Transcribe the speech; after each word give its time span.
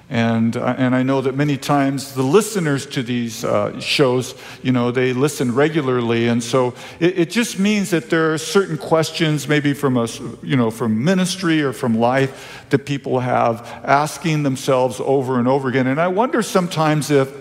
And, 0.09 0.55
and 0.55 0.95
I 0.95 1.03
know 1.03 1.21
that 1.21 1.35
many 1.35 1.57
times 1.57 2.15
the 2.15 2.23
listeners 2.23 2.87
to 2.87 3.03
these 3.03 3.45
uh, 3.45 3.81
shows, 3.81 4.37
you 4.63 4.71
know, 4.71 4.93
they 4.93 5.13
listen 5.13 5.53
regularly. 5.53 6.29
And 6.29 6.41
so 6.43 6.75
it, 7.01 7.19
it, 7.19 7.31
just 7.31 7.59
means 7.59 7.91
that 7.91 8.09
there 8.09 8.33
are 8.33 8.39
certain 8.39 8.79
questions, 8.79 9.49
maybe 9.49 9.75
from 9.75 9.99
us, 9.99 10.21
you 10.45 10.57
know, 10.57 10.71
from 10.71 11.03
ministry 11.03 11.61
or 11.61 11.73
from 11.73 11.99
life, 11.99 12.65
that 12.71 12.87
people 12.87 13.19
have 13.19 13.67
asking 13.85 14.45
themselves 14.45 15.01
over 15.01 15.41
and 15.41 15.49
over 15.49 15.69
again. 15.69 15.89
And 15.89 16.01
I 16.01 16.07
wonder 16.07 16.41
sometimes 16.41 17.11
if, 17.11 17.33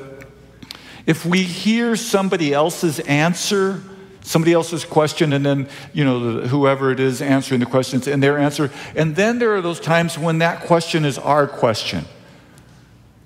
if 1.06 1.24
we 1.24 1.44
hear 1.44 1.96
somebody 1.96 2.52
else's 2.52 3.00
answer, 3.02 3.80
somebody 4.22 4.54
else's 4.54 4.84
question 4.84 5.34
and 5.34 5.46
then 5.46 5.70
you 5.94 6.04
know 6.04 6.42
whoever 6.48 6.92
it 6.92 7.00
is 7.00 7.22
answering 7.22 7.60
the 7.60 7.66
questions 7.68 8.08
and 8.08 8.24
their 8.24 8.40
answer 8.40 8.72
and 8.96 9.16
then 9.16 9.38
there 9.38 9.56
are 9.56 9.62
those 9.62 9.80
times 9.80 10.18
when 10.18 10.40
that 10.40 10.62
question 10.62 11.06
is 11.06 11.20
our 11.20 11.48
question 11.48 12.04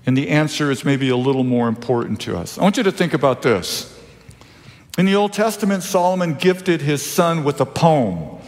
and 0.10 0.18
the 0.18 0.30
answer 0.30 0.72
is 0.72 0.84
maybe 0.84 1.10
a 1.10 1.16
little 1.16 1.44
more 1.44 1.68
important 1.68 2.20
to 2.20 2.36
us. 2.36 2.58
I 2.58 2.64
want 2.64 2.78
you 2.78 2.82
to 2.82 2.92
think 2.92 3.14
about 3.14 3.44
this. 3.44 3.96
In 4.98 5.06
the 5.06 5.14
Old 5.14 5.34
Testament, 5.34 5.84
Solomon 5.84 6.34
gifted 6.34 6.82
his 6.82 7.06
son 7.06 7.44
with 7.44 7.62
a 7.62 7.66
poem 7.68 8.40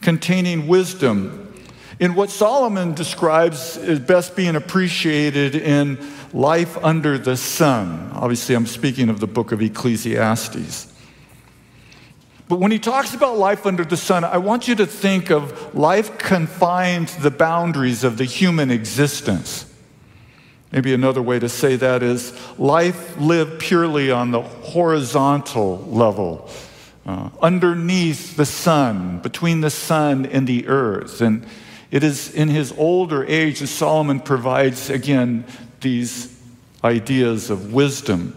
containing 0.00 0.66
wisdom 0.66 1.52
in 1.98 2.14
what 2.14 2.30
Solomon 2.30 2.94
describes 2.94 3.76
as 3.76 4.00
best 4.00 4.34
being 4.34 4.56
appreciated 4.56 5.54
in 5.54 5.98
life 6.32 6.82
under 6.82 7.18
the 7.18 7.36
sun. 7.36 8.10
Obviously, 8.14 8.54
I'm 8.54 8.64
speaking 8.64 9.10
of 9.10 9.20
the 9.20 9.26
book 9.26 9.52
of 9.52 9.60
Ecclesiastes. 9.60 10.90
But 12.48 12.60
when 12.60 12.70
he 12.70 12.78
talks 12.78 13.12
about 13.12 13.36
life 13.36 13.66
under 13.66 13.84
the 13.84 13.98
sun, 13.98 14.24
I 14.24 14.38
want 14.38 14.68
you 14.68 14.74
to 14.76 14.86
think 14.86 15.30
of 15.30 15.74
life 15.74 16.16
confined 16.16 17.08
to 17.08 17.20
the 17.20 17.30
boundaries 17.30 18.04
of 18.04 18.16
the 18.16 18.24
human 18.24 18.70
existence. 18.70 19.69
Maybe 20.72 20.94
another 20.94 21.20
way 21.20 21.38
to 21.38 21.48
say 21.48 21.76
that 21.76 22.02
is 22.02 22.32
life 22.58 23.18
lived 23.18 23.60
purely 23.60 24.10
on 24.10 24.30
the 24.30 24.40
horizontal 24.40 25.78
level, 25.86 26.48
uh, 27.06 27.30
underneath 27.42 28.36
the 28.36 28.46
sun, 28.46 29.18
between 29.18 29.62
the 29.62 29.70
sun 29.70 30.26
and 30.26 30.46
the 30.46 30.68
earth. 30.68 31.20
And 31.20 31.44
it 31.90 32.04
is 32.04 32.32
in 32.32 32.48
his 32.48 32.72
older 32.78 33.24
age 33.24 33.58
that 33.60 33.66
Solomon 33.66 34.20
provides, 34.20 34.90
again, 34.90 35.44
these 35.80 36.40
ideas 36.84 37.50
of 37.50 37.72
wisdom. 37.72 38.36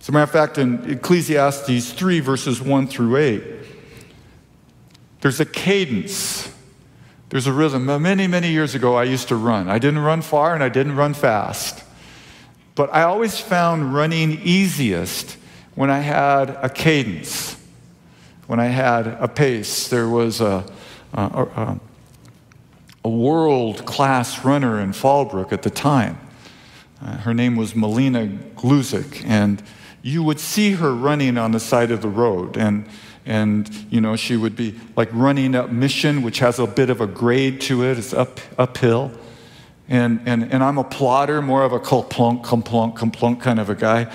As 0.00 0.08
a 0.08 0.12
matter 0.12 0.24
of 0.24 0.30
fact, 0.30 0.58
in 0.58 0.90
Ecclesiastes 0.90 1.92
3, 1.92 2.20
verses 2.20 2.60
1 2.60 2.88
through 2.88 3.16
8, 3.16 3.44
there's 5.20 5.40
a 5.40 5.46
cadence 5.46 6.53
there's 7.34 7.48
a 7.48 7.52
rhythm. 7.52 7.86
Many, 7.86 8.28
many 8.28 8.52
years 8.52 8.76
ago, 8.76 8.94
I 8.94 9.02
used 9.02 9.26
to 9.26 9.34
run. 9.34 9.68
I 9.68 9.80
didn't 9.80 9.98
run 9.98 10.22
far 10.22 10.54
and 10.54 10.62
I 10.62 10.68
didn't 10.68 10.94
run 10.94 11.14
fast. 11.14 11.82
But 12.76 12.94
I 12.94 13.02
always 13.02 13.40
found 13.40 13.92
running 13.92 14.40
easiest 14.44 15.36
when 15.74 15.90
I 15.90 15.98
had 15.98 16.50
a 16.50 16.68
cadence, 16.68 17.60
when 18.46 18.60
I 18.60 18.66
had 18.66 19.08
a 19.08 19.26
pace. 19.26 19.88
There 19.88 20.08
was 20.08 20.40
a, 20.40 20.64
a, 21.12 21.22
a, 21.22 21.80
a 23.02 23.08
world 23.08 23.84
class 23.84 24.44
runner 24.44 24.80
in 24.80 24.92
Fallbrook 24.92 25.52
at 25.52 25.62
the 25.62 25.70
time. 25.70 26.20
Uh, 27.02 27.16
her 27.16 27.34
name 27.34 27.56
was 27.56 27.74
Melina 27.74 28.28
Gluzik, 28.54 29.24
and 29.26 29.60
you 30.02 30.22
would 30.22 30.38
see 30.38 30.74
her 30.74 30.94
running 30.94 31.36
on 31.36 31.50
the 31.50 31.58
side 31.58 31.90
of 31.90 32.00
the 32.00 32.08
road. 32.08 32.56
And 32.56 32.86
and 33.26 33.68
you 33.90 34.00
know 34.00 34.16
she 34.16 34.36
would 34.36 34.56
be 34.56 34.74
like 34.96 35.08
running 35.12 35.54
up 35.54 35.70
mission 35.70 36.22
which 36.22 36.38
has 36.40 36.58
a 36.58 36.66
bit 36.66 36.90
of 36.90 37.00
a 37.00 37.06
grade 37.06 37.60
to 37.62 37.84
it. 37.84 37.98
It's 37.98 38.12
up 38.12 38.40
uphill. 38.58 39.12
And 39.88 40.20
and, 40.26 40.52
and 40.52 40.62
i'm 40.62 40.78
a 40.78 40.84
plotter 40.84 41.42
more 41.42 41.62
of 41.62 41.72
a 41.72 41.78
plunk 41.78 42.44
plunk 42.44 43.12
plunk 43.14 43.40
kind 43.40 43.60
of 43.60 43.70
a 43.70 43.74
guy. 43.74 44.12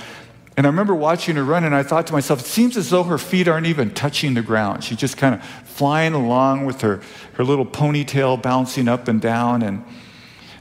And 0.57 0.67
i 0.67 0.69
remember 0.69 0.93
watching 0.93 1.35
her 1.35 1.43
run 1.43 1.63
and 1.63 1.75
i 1.75 1.83
thought 1.83 2.07
to 2.07 2.13
myself 2.13 2.41
it 2.41 2.45
seems 2.45 2.77
as 2.77 2.89
though 2.89 3.03
her 3.03 3.17
feet 3.17 3.47
aren't 3.47 3.67
even 3.67 3.93
touching 3.93 4.33
the 4.33 4.41
ground. 4.41 4.83
She's 4.83 4.97
just 4.97 5.17
kind 5.17 5.35
of 5.35 5.43
flying 5.43 6.13
along 6.13 6.65
with 6.65 6.81
her 6.81 7.01
her 7.33 7.43
little 7.43 7.65
ponytail 7.65 8.41
bouncing 8.41 8.87
up 8.87 9.07
and 9.07 9.21
down. 9.21 9.61
And 9.61 9.85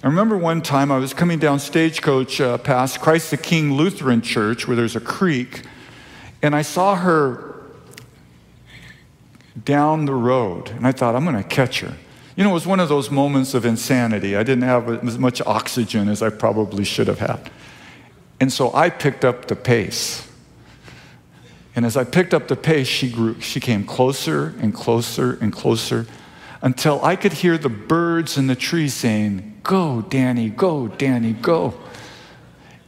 I 0.03 0.07
remember 0.07 0.39
one 0.39 0.63
time 0.63 0.93
I 0.93 0.99
was 0.99 1.13
coming 1.13 1.41
down 1.41 1.59
Stagecoach 1.59 2.41
uh, 2.41 2.59
past 2.59 3.01
Christ 3.01 3.33
the 3.33 3.37
King 3.37 3.73
Lutheran 3.73 4.23
Church, 4.23 4.69
where 4.69 4.77
there's 4.77 4.95
a 4.95 5.01
creek, 5.01 5.63
and 6.41 6.55
I 6.55 6.63
saw 6.63 6.95
her 6.95 7.48
down 9.65 10.05
the 10.05 10.15
road. 10.15 10.71
And 10.71 10.87
I 10.87 10.93
thought, 10.93 11.15
I'm 11.15 11.25
going 11.25 11.37
to 11.37 11.49
catch 11.49 11.81
her. 11.81 11.95
You 12.37 12.45
know, 12.45 12.51
it 12.51 12.55
was 12.55 12.67
one 12.67 12.81
of 12.81 12.89
those 12.89 13.11
moments 13.11 13.55
of 13.55 13.65
insanity. 13.65 14.37
I 14.37 14.43
didn't 14.43 14.63
have 14.63 14.89
as 15.05 15.19
much 15.19 15.41
oxygen 15.43 16.09
as 16.09 16.23
I 16.23 16.31
probably 16.31 16.85
should 16.85 17.09
have 17.09 17.19
had. 17.19 17.51
And 18.41 18.53
so 18.53 18.73
I 18.73 18.91
picked 18.91 19.25
up 19.25 19.47
the 19.47 19.57
pace. 19.57 20.29
And 21.75 21.85
as 21.85 21.97
I 21.97 22.05
picked 22.05 22.35
up 22.35 22.49
the 22.49 22.57
pace, 22.57 22.87
she 22.87 23.11
grew, 23.11 23.41
she 23.41 23.61
came 23.61 23.85
closer 23.85 24.55
and 24.61 24.73
closer 24.73 25.39
and 25.41 25.53
closer 25.53 26.07
until 26.63 27.05
I 27.05 27.17
could 27.17 27.33
hear 27.33 27.59
the 27.59 27.69
birds 27.69 28.37
in 28.37 28.47
the 28.47 28.57
trees 28.57 28.95
saying, 28.95 29.61
Go, 29.63 30.03
Danny, 30.03 30.49
go, 30.49 30.89
Danny, 30.89 31.33
go. 31.33 31.75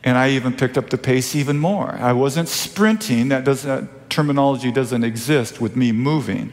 And 0.03 0.17
I 0.17 0.31
even 0.31 0.55
picked 0.55 0.79
up 0.79 0.91
the 0.91 0.99
pace 0.99 1.35
even 1.35 1.59
more. 1.59 1.91
I 1.93 2.12
wasn't 2.12 2.49
sprinting, 2.49 3.29
that, 3.29 3.44
does, 3.44 3.65
that 3.65 3.85
terminology 4.11 4.71
doesn't 4.71 5.05
exist 5.05 5.61
with 5.61 5.77
me 5.77 5.93
moving. 5.93 6.53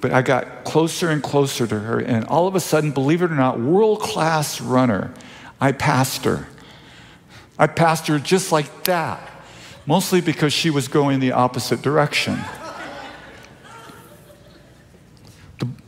But 0.00 0.12
I 0.12 0.22
got 0.22 0.64
closer 0.64 1.08
and 1.10 1.22
closer 1.22 1.66
to 1.66 1.80
her, 1.80 1.98
and 1.98 2.24
all 2.26 2.46
of 2.46 2.54
a 2.54 2.60
sudden, 2.60 2.92
believe 2.92 3.22
it 3.22 3.30
or 3.30 3.34
not, 3.34 3.58
world 3.58 4.00
class 4.00 4.60
runner, 4.60 5.12
I 5.60 5.72
passed 5.72 6.24
her. 6.24 6.46
I 7.58 7.66
passed 7.66 8.06
her 8.08 8.18
just 8.18 8.52
like 8.52 8.84
that, 8.84 9.28
mostly 9.86 10.20
because 10.20 10.52
she 10.52 10.68
was 10.68 10.88
going 10.88 11.20
the 11.20 11.32
opposite 11.32 11.80
direction. 11.80 12.38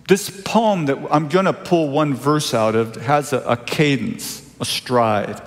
This 0.08 0.30
poem 0.42 0.86
that 0.86 0.98
I'm 1.10 1.28
going 1.28 1.44
to 1.44 1.52
pull 1.52 1.90
one 1.90 2.14
verse 2.14 2.54
out 2.54 2.74
of 2.74 2.96
has 2.96 3.34
a, 3.34 3.40
a 3.40 3.58
cadence, 3.58 4.42
a 4.58 4.64
stride. 4.64 5.42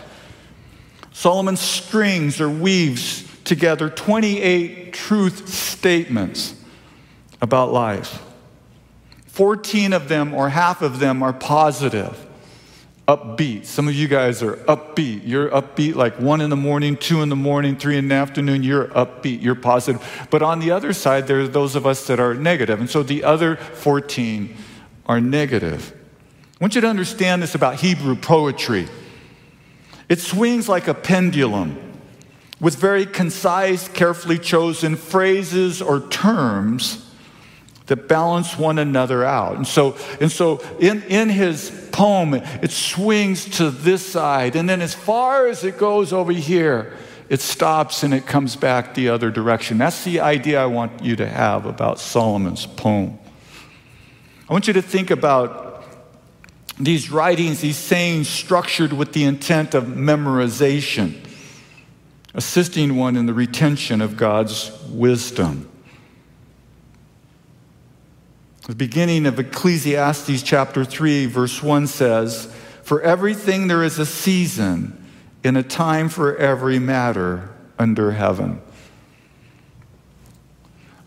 Solomon 1.11 1.57
strings 1.57 2.39
or 2.39 2.47
weaves 2.47 3.30
together 3.51 3.89
28 3.89 4.93
truth 4.93 5.49
statements 5.49 6.55
about 7.41 7.73
life. 7.73 8.23
14 9.25 9.91
of 9.91 10.07
them, 10.07 10.33
or 10.33 10.47
half 10.47 10.81
of 10.81 10.99
them, 10.99 11.21
are 11.21 11.33
positive, 11.33 12.25
upbeat. 13.09 13.65
Some 13.65 13.89
of 13.89 13.93
you 13.93 14.07
guys 14.07 14.41
are 14.41 14.53
upbeat. 14.53 15.23
You're 15.25 15.49
upbeat 15.49 15.95
like 15.95 16.17
one 16.17 16.39
in 16.39 16.49
the 16.49 16.55
morning, 16.55 16.95
two 16.95 17.21
in 17.21 17.27
the 17.27 17.35
morning, 17.35 17.75
three 17.75 17.97
in 17.97 18.07
the 18.07 18.15
afternoon. 18.15 18.63
You're 18.63 18.85
upbeat, 18.85 19.41
you're 19.41 19.55
positive. 19.55 20.27
But 20.31 20.41
on 20.41 20.61
the 20.61 20.71
other 20.71 20.93
side, 20.93 21.27
there 21.27 21.41
are 21.41 21.47
those 21.49 21.75
of 21.75 21.85
us 21.85 22.07
that 22.07 22.21
are 22.21 22.33
negative. 22.33 22.79
And 22.79 22.89
so 22.89 23.03
the 23.03 23.25
other 23.25 23.57
14 23.57 24.55
are 25.07 25.19
negative. 25.19 25.93
I 26.53 26.63
want 26.63 26.75
you 26.75 26.79
to 26.79 26.87
understand 26.87 27.43
this 27.43 27.53
about 27.53 27.75
Hebrew 27.75 28.15
poetry 28.15 28.87
it 30.07 30.19
swings 30.19 30.69
like 30.69 30.87
a 30.87 30.93
pendulum 30.93 31.90
with 32.61 32.75
very 32.75 33.05
concise, 33.05 33.89
carefully 33.89 34.37
chosen 34.37 34.95
phrases 34.95 35.81
or 35.81 35.99
terms 35.99 37.09
that 37.87 38.07
balance 38.07 38.57
one 38.57 38.79
another 38.79 39.25
out. 39.25 39.57
And 39.57 39.67
so, 39.67 39.97
and 40.21 40.31
so 40.31 40.59
in, 40.79 41.03
in 41.03 41.27
his 41.27 41.89
poem, 41.91 42.35
it 42.35 42.71
swings 42.71 43.57
to 43.57 43.69
this 43.69 44.05
side, 44.05 44.55
and 44.55 44.69
then 44.69 44.81
as 44.81 44.93
far 44.93 45.47
as 45.47 45.65
it 45.65 45.77
goes 45.77 46.13
over 46.13 46.31
here, 46.31 46.93
it 47.27 47.41
stops 47.41 48.03
and 48.03 48.13
it 48.13 48.25
comes 48.25 48.55
back 48.55 48.93
the 48.93 49.09
other 49.09 49.31
direction. 49.31 49.77
That's 49.77 50.03
the 50.03 50.19
idea 50.19 50.61
I 50.61 50.67
want 50.67 51.03
you 51.03 51.15
to 51.15 51.27
have 51.27 51.65
about 51.65 51.99
Solomon's 51.99 52.65
poem. 52.65 53.17
I 54.49 54.53
want 54.53 54.67
you 54.67 54.73
to 54.73 54.81
think 54.81 55.11
about 55.11 55.83
these 56.77 57.09
writings, 57.09 57.61
these 57.61 57.77
sayings 57.77 58.27
structured 58.27 58.93
with 58.93 59.13
the 59.13 59.23
intent 59.23 59.73
of 59.73 59.85
memorization, 59.85 61.15
assisting 62.33 62.95
one 62.95 63.15
in 63.15 63.25
the 63.25 63.33
retention 63.33 64.01
of 64.01 64.17
God's 64.17 64.71
wisdom. 64.89 65.69
The 68.67 68.75
beginning 68.75 69.25
of 69.25 69.39
Ecclesiastes 69.39 70.43
chapter 70.43 70.85
3, 70.85 71.25
verse 71.25 71.61
1 71.61 71.87
says, 71.87 72.53
For 72.83 73.01
everything 73.01 73.67
there 73.67 73.83
is 73.83 73.99
a 73.99 74.05
season 74.05 75.03
and 75.43 75.57
a 75.57 75.63
time 75.63 76.09
for 76.09 76.37
every 76.37 76.79
matter 76.79 77.49
under 77.79 78.11
heaven. 78.11 78.61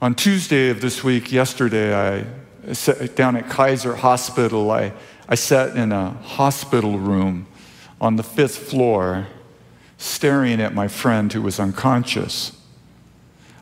On 0.03 0.15
Tuesday 0.15 0.69
of 0.69 0.81
this 0.81 1.03
week, 1.03 1.33
yesterday, 1.33 1.95
I 1.95 2.75
sat 2.75 3.15
down 3.15 3.37
at 3.37 3.49
Kaiser 3.49 3.95
Hospital. 3.95 4.71
I, 4.71 4.93
I 5.29 5.35
sat 5.37 5.77
in 5.77 5.93
a 5.93 6.11
hospital 6.11 6.99
room 6.99 7.47
on 8.01 8.17
the 8.17 8.23
fifth 8.23 8.59
floor, 8.59 9.27
staring 9.99 10.61
at 10.61 10.75
my 10.75 10.89
friend 10.89 11.33
who 11.33 11.43
was 11.43 11.61
unconscious. 11.61 12.53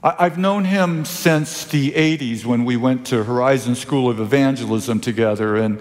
I've 0.04 0.36
known 0.36 0.64
him 0.64 1.04
since 1.04 1.64
the 1.64 1.92
80s 1.92 2.44
when 2.44 2.64
we 2.64 2.76
went 2.76 3.06
to 3.06 3.22
Horizon 3.22 3.76
School 3.76 4.10
of 4.10 4.18
Evangelism 4.18 4.98
together. 4.98 5.56
And 5.56 5.80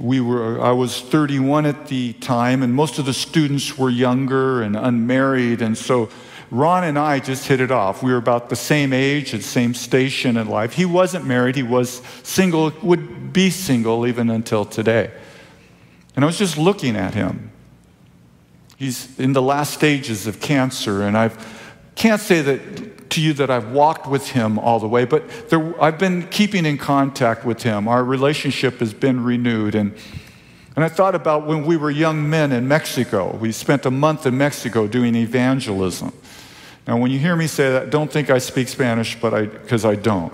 we 0.00 0.20
were, 0.20 0.60
I 0.60 0.72
was 0.72 1.00
31 1.00 1.66
at 1.66 1.86
the 1.86 2.14
time, 2.14 2.64
and 2.64 2.74
most 2.74 2.98
of 2.98 3.06
the 3.06 3.12
students 3.12 3.78
were 3.78 3.90
younger 3.90 4.62
and 4.62 4.76
unmarried. 4.76 5.62
And 5.62 5.78
so 5.78 6.08
Ron 6.50 6.82
and 6.82 6.98
I 6.98 7.20
just 7.20 7.46
hit 7.46 7.60
it 7.60 7.70
off. 7.70 8.02
We 8.02 8.10
were 8.10 8.18
about 8.18 8.48
the 8.48 8.56
same 8.56 8.92
age, 8.92 9.34
and 9.34 9.42
same 9.42 9.74
station 9.74 10.36
in 10.36 10.48
life. 10.48 10.72
He 10.72 10.84
wasn't 10.84 11.26
married, 11.26 11.54
he 11.54 11.62
was 11.62 12.02
single, 12.24 12.72
would 12.82 13.32
be 13.32 13.50
single 13.50 14.06
even 14.06 14.30
until 14.30 14.64
today. 14.64 15.12
And 16.16 16.24
I 16.24 16.26
was 16.26 16.38
just 16.38 16.58
looking 16.58 16.96
at 16.96 17.14
him. 17.14 17.49
He's 18.80 19.20
in 19.20 19.34
the 19.34 19.42
last 19.42 19.74
stages 19.74 20.26
of 20.26 20.40
cancer, 20.40 21.02
and 21.02 21.14
I 21.14 21.30
can't 21.96 22.18
say 22.18 22.40
that 22.40 23.10
to 23.10 23.20
you 23.20 23.34
that 23.34 23.50
I've 23.50 23.72
walked 23.72 24.06
with 24.06 24.30
him 24.30 24.58
all 24.58 24.80
the 24.80 24.88
way, 24.88 25.04
but 25.04 25.50
there, 25.50 25.82
I've 25.82 25.98
been 25.98 26.26
keeping 26.28 26.64
in 26.64 26.78
contact 26.78 27.44
with 27.44 27.62
him. 27.62 27.86
Our 27.88 28.02
relationship 28.02 28.78
has 28.78 28.94
been 28.94 29.22
renewed. 29.22 29.74
And, 29.74 29.94
and 30.76 30.82
I 30.82 30.88
thought 30.88 31.14
about 31.14 31.46
when 31.46 31.66
we 31.66 31.76
were 31.76 31.90
young 31.90 32.30
men 32.30 32.52
in 32.52 32.68
Mexico. 32.68 33.36
We 33.36 33.52
spent 33.52 33.84
a 33.84 33.90
month 33.90 34.24
in 34.24 34.38
Mexico 34.38 34.86
doing 34.86 35.14
evangelism. 35.14 36.14
Now, 36.86 36.96
when 36.96 37.10
you 37.10 37.18
hear 37.18 37.36
me 37.36 37.48
say 37.48 37.70
that, 37.72 37.90
don't 37.90 38.10
think 38.10 38.30
I 38.30 38.38
speak 38.38 38.68
Spanish, 38.68 39.14
but 39.20 39.34
I, 39.34 39.44
because 39.44 39.84
I 39.84 39.94
don't. 39.94 40.32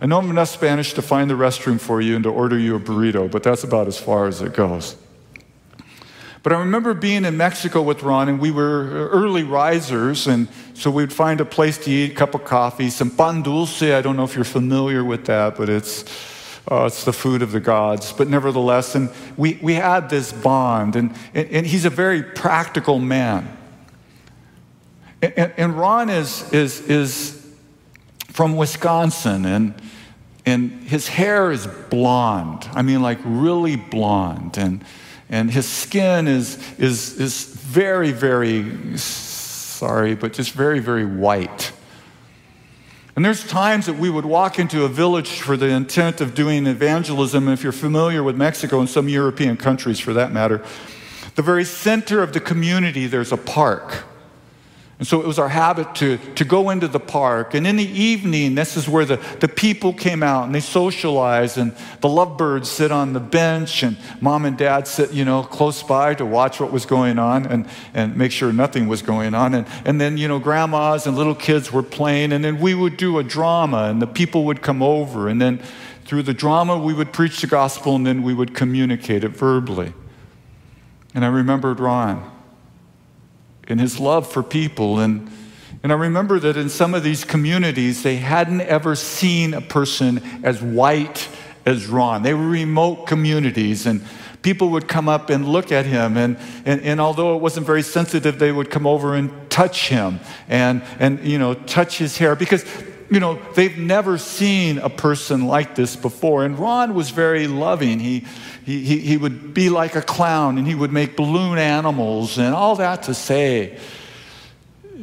I 0.00 0.06
know 0.06 0.20
enough 0.20 0.50
Spanish 0.50 0.92
to 0.92 1.02
find 1.02 1.28
the 1.28 1.34
restroom 1.34 1.80
for 1.80 2.00
you 2.00 2.14
and 2.14 2.22
to 2.22 2.30
order 2.30 2.56
you 2.56 2.76
a 2.76 2.80
burrito, 2.80 3.28
but 3.28 3.42
that's 3.42 3.64
about 3.64 3.88
as 3.88 3.98
far 3.98 4.28
as 4.28 4.42
it 4.42 4.54
goes. 4.54 4.94
But 6.42 6.54
I 6.54 6.60
remember 6.60 6.94
being 6.94 7.26
in 7.26 7.36
Mexico 7.36 7.82
with 7.82 8.02
Ron, 8.02 8.28
and 8.30 8.40
we 8.40 8.50
were 8.50 9.08
early 9.10 9.42
risers, 9.42 10.26
and 10.26 10.48
so 10.72 10.90
we'd 10.90 11.12
find 11.12 11.38
a 11.40 11.44
place 11.44 11.76
to 11.84 11.90
eat, 11.90 12.12
a 12.12 12.14
cup 12.14 12.34
of 12.34 12.44
coffee, 12.44 12.88
some 12.88 13.10
pan 13.10 13.42
dulce. 13.42 13.82
I 13.82 14.00
don't 14.00 14.16
know 14.16 14.24
if 14.24 14.34
you're 14.34 14.44
familiar 14.44 15.04
with 15.04 15.26
that, 15.26 15.56
but 15.56 15.68
it's, 15.68 16.04
uh, 16.70 16.86
it's 16.86 17.04
the 17.04 17.12
food 17.12 17.42
of 17.42 17.52
the 17.52 17.60
gods. 17.60 18.14
But 18.14 18.28
nevertheless, 18.28 18.94
and 18.94 19.10
we, 19.36 19.58
we 19.60 19.74
had 19.74 20.08
this 20.08 20.32
bond, 20.32 20.96
and, 20.96 21.14
and, 21.34 21.48
and 21.50 21.66
he's 21.66 21.84
a 21.84 21.90
very 21.90 22.22
practical 22.22 22.98
man. 22.98 23.56
And, 25.20 25.52
and 25.58 25.78
Ron 25.78 26.08
is, 26.08 26.50
is, 26.54 26.80
is 26.88 27.54
from 28.28 28.56
Wisconsin, 28.56 29.44
and, 29.44 29.74
and 30.46 30.70
his 30.84 31.08
hair 31.08 31.52
is 31.52 31.66
blonde. 31.90 32.66
I 32.72 32.80
mean, 32.80 33.02
like 33.02 33.18
really 33.24 33.76
blonde. 33.76 34.56
And 34.56 34.82
and 35.30 35.50
his 35.50 35.66
skin 35.66 36.26
is, 36.26 36.58
is, 36.78 37.18
is 37.18 37.44
very, 37.44 38.10
very, 38.10 38.98
sorry, 38.98 40.16
but 40.16 40.32
just 40.32 40.52
very, 40.52 40.80
very 40.80 41.06
white. 41.06 41.72
And 43.14 43.24
there's 43.24 43.46
times 43.46 43.86
that 43.86 43.96
we 43.96 44.10
would 44.10 44.26
walk 44.26 44.58
into 44.58 44.84
a 44.84 44.88
village 44.88 45.40
for 45.40 45.56
the 45.56 45.68
intent 45.68 46.20
of 46.20 46.34
doing 46.34 46.66
evangelism. 46.66 47.48
If 47.48 47.62
you're 47.62 47.72
familiar 47.72 48.22
with 48.22 48.36
Mexico 48.36 48.80
and 48.80 48.88
some 48.88 49.08
European 49.08 49.56
countries 49.56 50.00
for 50.00 50.12
that 50.14 50.32
matter, 50.32 50.64
the 51.36 51.42
very 51.42 51.64
center 51.64 52.22
of 52.22 52.32
the 52.32 52.40
community, 52.40 53.06
there's 53.06 53.30
a 53.30 53.36
park. 53.36 54.04
And 55.00 55.08
so 55.08 55.22
it 55.22 55.26
was 55.26 55.38
our 55.38 55.48
habit 55.48 55.94
to, 55.94 56.18
to 56.34 56.44
go 56.44 56.68
into 56.68 56.86
the 56.86 57.00
park. 57.00 57.54
And 57.54 57.66
in 57.66 57.76
the 57.76 57.90
evening, 57.90 58.54
this 58.54 58.76
is 58.76 58.86
where 58.86 59.06
the, 59.06 59.16
the 59.40 59.48
people 59.48 59.94
came 59.94 60.22
out 60.22 60.44
and 60.44 60.54
they 60.54 60.60
socialize, 60.60 61.56
and 61.56 61.74
the 62.02 62.08
lovebirds 62.10 62.70
sit 62.70 62.92
on 62.92 63.14
the 63.14 63.20
bench, 63.20 63.82
and 63.82 63.96
mom 64.20 64.44
and 64.44 64.58
dad 64.58 64.86
sit, 64.86 65.14
you 65.14 65.24
know, 65.24 65.42
close 65.42 65.82
by 65.82 66.12
to 66.16 66.26
watch 66.26 66.60
what 66.60 66.70
was 66.70 66.84
going 66.84 67.18
on 67.18 67.46
and, 67.46 67.66
and 67.94 68.14
make 68.14 68.30
sure 68.30 68.52
nothing 68.52 68.88
was 68.88 69.00
going 69.00 69.32
on. 69.32 69.54
And, 69.54 69.66
and 69.86 69.98
then, 69.98 70.18
you 70.18 70.28
know, 70.28 70.38
grandmas 70.38 71.06
and 71.06 71.16
little 71.16 71.34
kids 71.34 71.72
were 71.72 71.82
playing, 71.82 72.30
and 72.30 72.44
then 72.44 72.60
we 72.60 72.74
would 72.74 72.98
do 72.98 73.16
a 73.16 73.24
drama, 73.24 73.84
and 73.84 74.02
the 74.02 74.06
people 74.06 74.44
would 74.44 74.60
come 74.60 74.82
over. 74.82 75.28
And 75.28 75.40
then 75.40 75.62
through 76.04 76.24
the 76.24 76.34
drama, 76.34 76.76
we 76.76 76.92
would 76.92 77.10
preach 77.10 77.40
the 77.40 77.46
gospel, 77.46 77.96
and 77.96 78.06
then 78.06 78.22
we 78.22 78.34
would 78.34 78.54
communicate 78.54 79.24
it 79.24 79.30
verbally. 79.30 79.94
And 81.14 81.24
I 81.24 81.28
remembered 81.28 81.80
Ron 81.80 82.30
and 83.70 83.80
his 83.80 83.98
love 83.98 84.30
for 84.30 84.42
people. 84.42 84.98
And, 84.98 85.30
and 85.82 85.92
I 85.92 85.94
remember 85.96 86.38
that 86.40 86.56
in 86.56 86.68
some 86.68 86.94
of 86.94 87.02
these 87.02 87.24
communities, 87.24 88.02
they 88.02 88.16
hadn't 88.16 88.62
ever 88.62 88.94
seen 88.94 89.54
a 89.54 89.60
person 89.60 90.22
as 90.42 90.60
white 90.60 91.28
as 91.64 91.86
Ron. 91.86 92.22
They 92.22 92.34
were 92.34 92.48
remote 92.48 93.06
communities, 93.06 93.86
and 93.86 94.04
people 94.42 94.70
would 94.70 94.88
come 94.88 95.08
up 95.08 95.30
and 95.30 95.46
look 95.48 95.72
at 95.72 95.86
him. 95.86 96.16
And, 96.16 96.38
and, 96.64 96.80
and 96.82 97.00
although 97.00 97.36
it 97.36 97.40
wasn't 97.40 97.66
very 97.66 97.82
sensitive, 97.82 98.38
they 98.38 98.52
would 98.52 98.70
come 98.70 98.86
over 98.86 99.14
and 99.14 99.50
touch 99.50 99.88
him 99.88 100.20
and, 100.48 100.82
and 100.98 101.24
you 101.24 101.38
know, 101.38 101.54
touch 101.54 101.98
his 101.98 102.18
hair 102.18 102.34
because 102.34 102.64
you 103.10 103.18
know, 103.18 103.40
they've 103.54 103.76
never 103.76 104.18
seen 104.18 104.78
a 104.78 104.88
person 104.88 105.46
like 105.46 105.74
this 105.74 105.96
before. 105.96 106.44
And 106.44 106.56
Ron 106.56 106.94
was 106.94 107.10
very 107.10 107.48
loving. 107.48 107.98
He, 107.98 108.24
he, 108.70 108.84
he, 108.84 108.98
he 109.00 109.16
would 109.16 109.52
be 109.52 109.68
like 109.68 109.96
a 109.96 110.02
clown 110.02 110.56
and 110.56 110.64
he 110.64 110.76
would 110.76 110.92
make 110.92 111.16
balloon 111.16 111.58
animals 111.58 112.38
and 112.38 112.54
all 112.54 112.76
that 112.76 113.02
to 113.02 113.14
say 113.14 113.76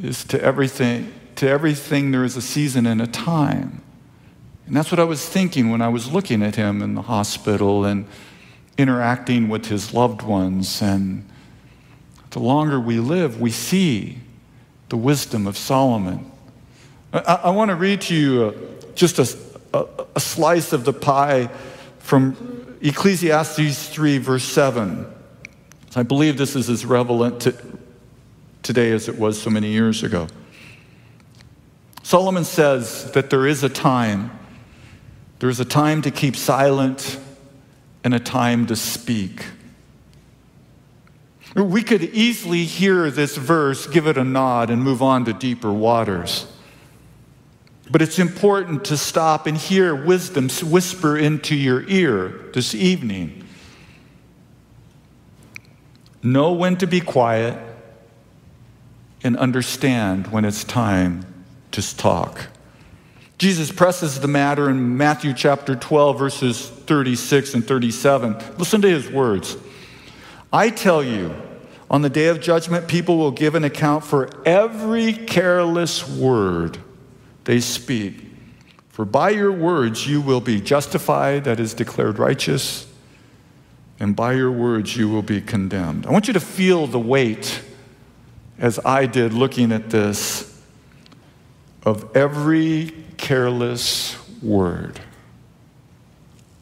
is 0.02 0.24
to 0.24 0.42
everything, 0.42 1.14
to 1.36 1.50
everything 1.50 2.12
there 2.12 2.24
is 2.24 2.38
a 2.38 2.42
season 2.42 2.86
and 2.86 3.02
a 3.02 3.08
time. 3.08 3.82
And 4.68 4.76
that's 4.76 4.90
what 4.90 5.02
I 5.02 5.04
was 5.04 5.28
thinking 5.28 5.70
when 5.70 5.82
I 5.82 5.90
was 5.90 6.10
looking 6.10 6.42
at 6.44 6.56
him 6.56 6.82
in 6.82 6.96
the 6.96 7.02
hospital 7.02 7.84
and 7.84 8.08
interacting 8.78 9.50
with 9.50 9.66
his 9.66 9.94
loved 9.94 10.22
ones. 10.22 10.82
And 10.82 11.28
the 12.30 12.40
longer 12.40 12.80
we 12.80 13.00
live, 13.00 13.42
we 13.42 13.52
see 13.52 14.20
the 14.88 14.98
wisdom 14.98 15.46
of 15.46 15.58
Solomon. 15.58 16.32
I, 17.12 17.40
I 17.44 17.50
want 17.50 17.68
to 17.70 17.76
read 17.76 18.00
to 18.04 18.16
you 18.16 18.78
just 18.96 19.20
a, 19.20 19.38
a, 19.74 20.06
a 20.16 20.20
slice 20.22 20.72
of 20.72 20.86
the 20.86 20.94
pie 20.94 21.50
from 22.00 22.57
Ecclesiastes 22.82 23.90
3, 23.90 24.18
verse 24.20 24.44
7. 24.44 25.06
I 25.96 26.04
believe 26.04 26.38
this 26.38 26.56
is 26.56 26.70
as 26.70 26.86
relevant 26.86 27.42
to 27.42 27.56
today 28.62 28.92
as 28.92 29.08
it 29.08 29.18
was 29.18 29.42
so 29.42 29.50
many 29.50 29.70
years 29.70 30.04
ago. 30.04 30.28
Solomon 32.04 32.44
says 32.44 33.12
that 33.12 33.30
there 33.30 33.48
is 33.48 33.64
a 33.64 33.70
time 33.70 34.32
There's 35.40 35.60
a 35.60 35.66
time 35.66 36.02
to 36.02 36.12
keep 36.12 36.36
silent 36.36 37.20
and 38.04 38.14
a 38.14 38.20
time 38.20 38.66
to 38.68 38.76
speak. 38.76 39.46
We 41.56 41.84
could 41.84 42.04
easily 42.04 42.64
hear 42.64 43.12
this 43.12 43.38
verse, 43.38 43.88
give 43.88 44.08
it 44.08 44.18
a 44.18 44.24
nod, 44.24 44.70
and 44.70 44.84
move 44.84 45.02
on 45.02 45.26
to 45.26 45.34
deeper 45.34 45.72
waters. 45.72 46.46
But 47.90 48.02
it's 48.02 48.20
important 48.20 48.86
to 48.86 48.98
stop 48.98 49.48
and 49.48 49.58
hear 49.58 49.96
wisdom 49.96 50.50
whisper 50.70 51.18
into 51.18 51.56
your 51.56 51.84
ear 51.88 52.50
this 52.54 52.76
evening. 52.76 53.46
Know 56.22 56.52
when 56.54 56.76
to 56.78 56.88
be 56.88 57.00
quiet 57.00 57.58
and 59.24 59.38
understand 59.38 60.28
when 60.28 60.44
it's 60.44 60.64
time 60.64 61.26
to 61.72 61.96
talk. 61.96 62.48
Jesus 63.38 63.72
presses 63.72 64.20
the 64.20 64.28
matter 64.28 64.70
in 64.70 64.98
Matthew 64.98 65.34
chapter 65.34 65.76
12, 65.76 66.18
verses 66.18 66.70
36 66.70 67.54
and 67.54 67.66
37. 67.66 68.36
Listen 68.58 68.82
to 68.82 68.90
his 68.90 69.10
words. 69.10 69.56
I 70.52 70.72
tell 70.72 71.04
you, 71.04 71.36
on 71.90 72.02
the 72.02 72.10
day 72.10 72.28
of 72.28 72.42
judgment, 72.42 72.88
people 72.88 73.18
will 73.18 73.32
give 73.32 73.56
an 73.56 73.64
account 73.64 74.04
for 74.04 74.30
every 74.46 75.14
careless 75.14 76.08
word 76.08 76.80
they 77.48 77.62
speak. 77.62 78.26
For 78.90 79.06
by 79.06 79.30
your 79.30 79.54
words 79.54 80.06
you 80.06 80.20
will 80.20 80.42
be 80.42 80.60
justified, 80.60 81.46
that 81.46 81.62
is, 81.62 81.74
declared 81.74 82.20
righteous, 82.20 82.86
and 84.00 84.16
by 84.16 84.34
your 84.34 84.52
words 84.52 84.98
you 84.98 85.08
will 85.08 85.22
be 85.22 85.40
condemned. 85.40 86.06
I 86.06 86.12
want 86.12 86.28
you 86.28 86.34
to 86.34 86.42
feel 86.42 86.88
the 86.88 87.00
weight, 87.00 87.64
as 88.60 88.80
I 88.84 89.06
did 89.06 89.34
looking 89.34 89.72
at 89.72 89.90
this, 89.90 90.62
of 91.84 92.16
every 92.18 92.92
careless 93.16 94.18
word. 94.44 95.00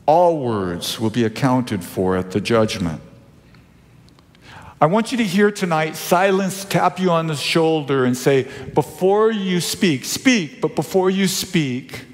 All 0.05 0.39
words 0.39 0.99
will 0.99 1.09
be 1.09 1.23
accounted 1.23 1.83
for 1.83 2.15
at 2.15 2.29
the 2.29 2.39
judgment. 2.39 3.01
I 4.79 4.88
want 4.88 5.12
you 5.12 5.17
to 5.20 5.24
hear 5.24 5.51
tonight 5.51 5.96
silence 5.96 6.65
tap 6.65 7.00
you 7.00 7.10
on 7.10 7.27
the 7.27 7.36
shoulder 7.36 8.03
and 8.03 8.15
say, 8.15 8.44
Before 8.74 9.32
you 9.32 9.62
speak, 9.62 10.03
speak, 10.03 10.60
but 10.60 10.75
before 10.75 11.10
you 11.10 11.27
speak, 11.27 12.05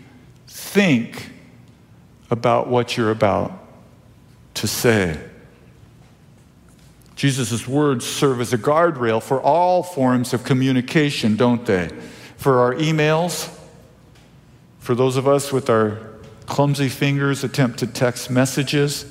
think 0.48 1.32
about 2.30 2.68
what 2.68 2.96
you're 2.96 3.12
about 3.12 3.52
to 4.56 4.68
say. 4.68 5.20
Jesus' 7.16 7.68
words 7.68 8.06
serve 8.06 8.42
as 8.42 8.54
a 8.54 8.58
guardrail 8.58 9.22
for 9.22 9.42
all 9.42 9.84
forms 9.84 10.34
of 10.34 10.44
communication, 10.44 11.36
don't 11.36 11.66
they? 11.66 11.90
For 12.38 12.60
our 12.60 12.74
emails, 12.76 13.56
for 14.80 14.96
those 14.96 15.18
of 15.18 15.28
us 15.28 15.52
with 15.52 15.70
our 15.70 16.00
clumsy 16.46 16.90
fingers 16.90 17.44
attempt 17.44 17.80
to 17.80 17.88
text 17.88 18.30
messages, 18.32 19.11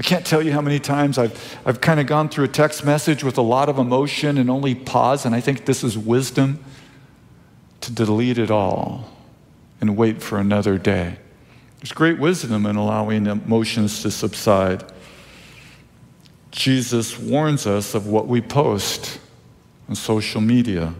I 0.00 0.02
can't 0.02 0.24
tell 0.24 0.40
you 0.40 0.50
how 0.50 0.62
many 0.62 0.80
times 0.80 1.18
I've, 1.18 1.60
I've 1.66 1.82
kind 1.82 2.00
of 2.00 2.06
gone 2.06 2.30
through 2.30 2.46
a 2.46 2.48
text 2.48 2.86
message 2.86 3.22
with 3.22 3.36
a 3.36 3.42
lot 3.42 3.68
of 3.68 3.76
emotion 3.76 4.38
and 4.38 4.48
only 4.48 4.74
pause, 4.74 5.26
and 5.26 5.34
I 5.34 5.42
think 5.42 5.66
this 5.66 5.84
is 5.84 5.98
wisdom 5.98 6.64
to 7.82 7.92
delete 7.92 8.38
it 8.38 8.50
all 8.50 9.10
and 9.78 9.98
wait 9.98 10.22
for 10.22 10.38
another 10.38 10.78
day. 10.78 11.18
There's 11.80 11.92
great 11.92 12.18
wisdom 12.18 12.64
in 12.64 12.76
allowing 12.76 13.26
emotions 13.26 14.00
to 14.00 14.10
subside. 14.10 14.90
Jesus 16.50 17.18
warns 17.18 17.66
us 17.66 17.94
of 17.94 18.06
what 18.06 18.26
we 18.26 18.40
post 18.40 19.20
on 19.86 19.94
social 19.96 20.40
media. 20.40 20.94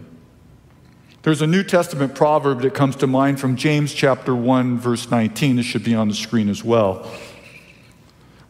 There's 1.23 1.41
a 1.41 1.47
New 1.47 1.63
Testament 1.63 2.13
proverb 2.13 2.61
that 2.61 2.75
comes 2.75 2.97
to 2.97 3.07
mind 3.07 3.39
from 3.39 3.55
James 3.55 3.95
chapter 3.95 4.35
1 4.35 4.77
verse 4.77 5.09
19. 5.09 5.57
It 5.57 5.63
should 5.63 5.83
be 5.83 5.95
on 5.95 6.07
the 6.07 6.13
screen 6.13 6.49
as 6.49 6.63
well 6.63 7.11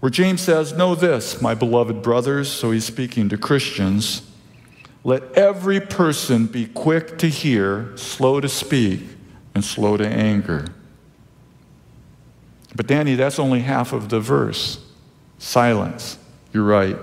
where 0.01 0.10
James 0.10 0.41
says, 0.41 0.74
Know 0.74 0.93
this, 0.93 1.41
my 1.41 1.53
beloved 1.53 2.01
brothers, 2.01 2.51
so 2.51 2.72
he's 2.72 2.86
speaking 2.86 3.29
to 3.29 3.38
Christians. 3.38 4.24
Let 5.03 5.24
every 5.34 5.79
person 5.79 6.48
be 6.48 6.65
quick 6.65 7.17
to 7.20 7.27
hear, 7.27 7.96
slow 7.96 8.41
to 8.41 8.50
speak, 8.50 9.01
and 9.55 9.63
slow 9.63 9.98
to 9.98 10.08
anger. 10.08 10.65
But, 12.75 12.88
Danny, 12.88 13.15
that's 13.15 13.39
only 13.39 13.62
half 13.62 13.93
of 13.93 14.10
the 14.10 14.20
verse. 14.20 14.84
Silence. 15.38 16.17
You're 16.53 16.63
right. 16.63 16.98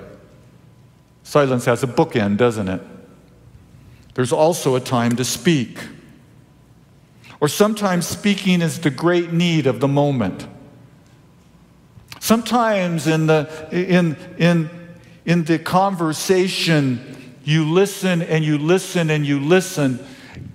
Silence 1.22 1.64
has 1.66 1.82
a 1.82 1.86
bookend, 1.86 2.36
doesn't 2.36 2.68
it? 2.68 2.80
There's 4.14 4.32
also 4.32 4.74
a 4.74 4.80
time 4.80 5.14
to 5.16 5.24
speak. 5.24 5.78
Or 7.40 7.46
sometimes 7.46 8.06
speaking 8.06 8.62
is 8.62 8.80
the 8.80 8.90
great 8.90 9.32
need 9.32 9.66
of 9.66 9.78
the 9.78 9.88
moment. 9.88 10.48
Sometimes 12.20 13.06
in 13.06 13.26
the, 13.26 13.68
in, 13.70 14.16
in, 14.38 14.70
in 15.24 15.44
the 15.44 15.58
conversation, 15.58 17.34
you 17.44 17.64
listen 17.64 18.22
and 18.22 18.44
you 18.44 18.58
listen 18.58 19.10
and 19.10 19.24
you 19.24 19.40
listen, 19.40 20.04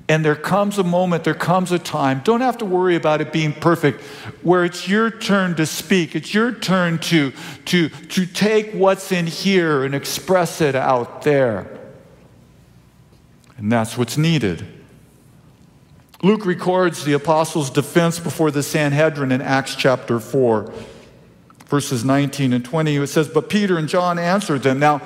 and 0.09 0.23
there 0.23 0.35
comes 0.35 0.77
a 0.77 0.83
moment, 0.83 1.23
there 1.23 1.33
comes 1.33 1.71
a 1.71 1.79
time, 1.79 2.21
don't 2.23 2.41
have 2.41 2.57
to 2.59 2.65
worry 2.65 2.95
about 2.95 3.21
it 3.21 3.31
being 3.31 3.53
perfect, 3.53 4.01
where 4.41 4.65
it's 4.65 4.87
your 4.87 5.09
turn 5.09 5.55
to 5.55 5.65
speak. 5.65 6.15
It's 6.15 6.33
your 6.33 6.51
turn 6.51 6.99
to, 6.99 7.31
to, 7.65 7.89
to 7.89 8.25
take 8.25 8.73
what's 8.73 9.11
in 9.11 9.27
here 9.27 9.83
and 9.83 9.95
express 9.95 10.61
it 10.61 10.75
out 10.75 11.21
there. 11.23 11.79
And 13.57 13.71
that's 13.71 13.97
what's 13.97 14.17
needed. 14.17 14.67
Luke 16.21 16.45
records 16.45 17.05
the 17.05 17.13
apostles' 17.13 17.69
defense 17.69 18.19
before 18.19 18.51
the 18.51 18.63
Sanhedrin 18.63 19.31
in 19.31 19.41
Acts 19.41 19.75
chapter 19.75 20.19
4 20.19 20.71
verses 21.73 22.05
19 22.05 22.53
and 22.53 22.63
20. 22.63 22.97
It 22.97 23.07
says, 23.07 23.27
But 23.27 23.49
Peter 23.49 23.79
and 23.79 23.89
John 23.89 24.19
answered 24.19 24.61
them. 24.61 24.77
Now, 24.77 25.01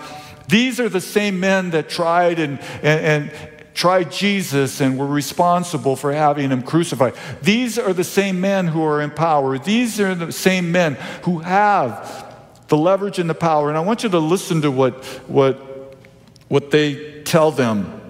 these 0.50 0.82
are 0.82 0.90
the 0.90 1.00
same 1.00 1.40
men 1.40 1.70
that 1.70 1.88
tried 1.88 2.40
and, 2.40 2.60
and, 2.84 3.32
and 3.32 3.32
tried 3.74 4.12
Jesus 4.12 4.82
and 4.82 5.00
were 5.00 5.08
responsible 5.08 5.96
for 5.96 6.12
having 6.12 6.50
him 6.50 6.62
crucified. 6.62 7.14
These 7.42 7.80
are 7.80 7.94
the 7.94 8.04
same 8.04 8.42
men 8.42 8.68
who 8.68 8.84
are 8.84 9.02
in 9.02 9.12
power. 9.12 9.58
These 9.58 10.02
are 10.02 10.14
the 10.14 10.34
same 10.34 10.74
men 10.74 10.96
who 11.24 11.40
have 11.40 12.36
the 12.68 12.76
leverage 12.76 13.18
and 13.18 13.30
the 13.30 13.34
power. 13.34 13.70
And 13.70 13.78
I 13.78 13.82
want 13.82 14.04
you 14.04 14.10
to 14.10 14.20
listen 14.20 14.62
to 14.64 14.70
what, 14.70 15.06
what, 15.30 15.96
what 16.50 16.72
they 16.72 17.24
tell 17.24 17.50
them. 17.50 18.02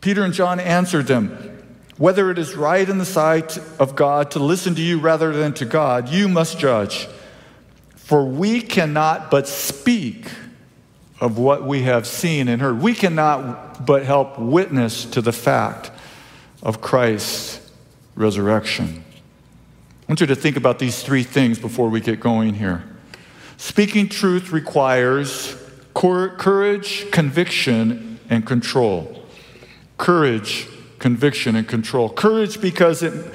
Peter 0.00 0.24
and 0.24 0.32
John 0.32 0.60
answered 0.60 1.08
them. 1.08 1.50
Whether 1.98 2.30
it 2.30 2.38
is 2.38 2.54
right 2.54 2.88
in 2.88 2.96
the 2.96 3.04
sight 3.04 3.58
of 3.78 3.94
God 3.94 4.30
to 4.30 4.38
listen 4.38 4.74
to 4.76 4.82
you 4.82 4.98
rather 4.98 5.30
than 5.32 5.52
to 5.54 5.66
God, 5.66 6.08
you 6.08 6.26
must 6.26 6.58
judge. 6.58 7.06
For 8.04 8.22
we 8.22 8.60
cannot 8.60 9.30
but 9.30 9.48
speak 9.48 10.26
of 11.20 11.38
what 11.38 11.64
we 11.64 11.84
have 11.84 12.06
seen 12.06 12.48
and 12.48 12.60
heard. 12.60 12.82
We 12.82 12.92
cannot 12.92 13.86
but 13.86 14.04
help 14.04 14.38
witness 14.38 15.06
to 15.06 15.22
the 15.22 15.32
fact 15.32 15.90
of 16.62 16.82
Christ's 16.82 17.66
resurrection. 18.14 19.02
I 20.02 20.04
want 20.06 20.20
you 20.20 20.26
to 20.26 20.36
think 20.36 20.58
about 20.58 20.78
these 20.78 21.02
three 21.02 21.22
things 21.22 21.58
before 21.58 21.88
we 21.88 22.02
get 22.02 22.20
going 22.20 22.52
here. 22.52 22.84
Speaking 23.56 24.10
truth 24.10 24.52
requires 24.52 25.56
courage, 25.94 27.10
conviction, 27.10 28.20
and 28.28 28.44
control. 28.44 29.24
Courage, 29.96 30.68
conviction, 30.98 31.56
and 31.56 31.66
control. 31.66 32.10
Courage 32.10 32.60
because 32.60 33.02
it, 33.02 33.32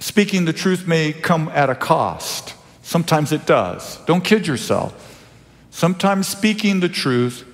speaking 0.00 0.44
the 0.44 0.52
truth 0.52 0.86
may 0.86 1.14
come 1.14 1.48
at 1.48 1.70
a 1.70 1.74
cost. 1.74 2.55
Sometimes 2.86 3.32
it 3.32 3.46
does. 3.46 3.98
Don't 4.06 4.22
kid 4.22 4.46
yourself. 4.46 5.26
Sometimes 5.72 6.28
speaking 6.28 6.78
the 6.78 6.88
truth, 6.88 7.44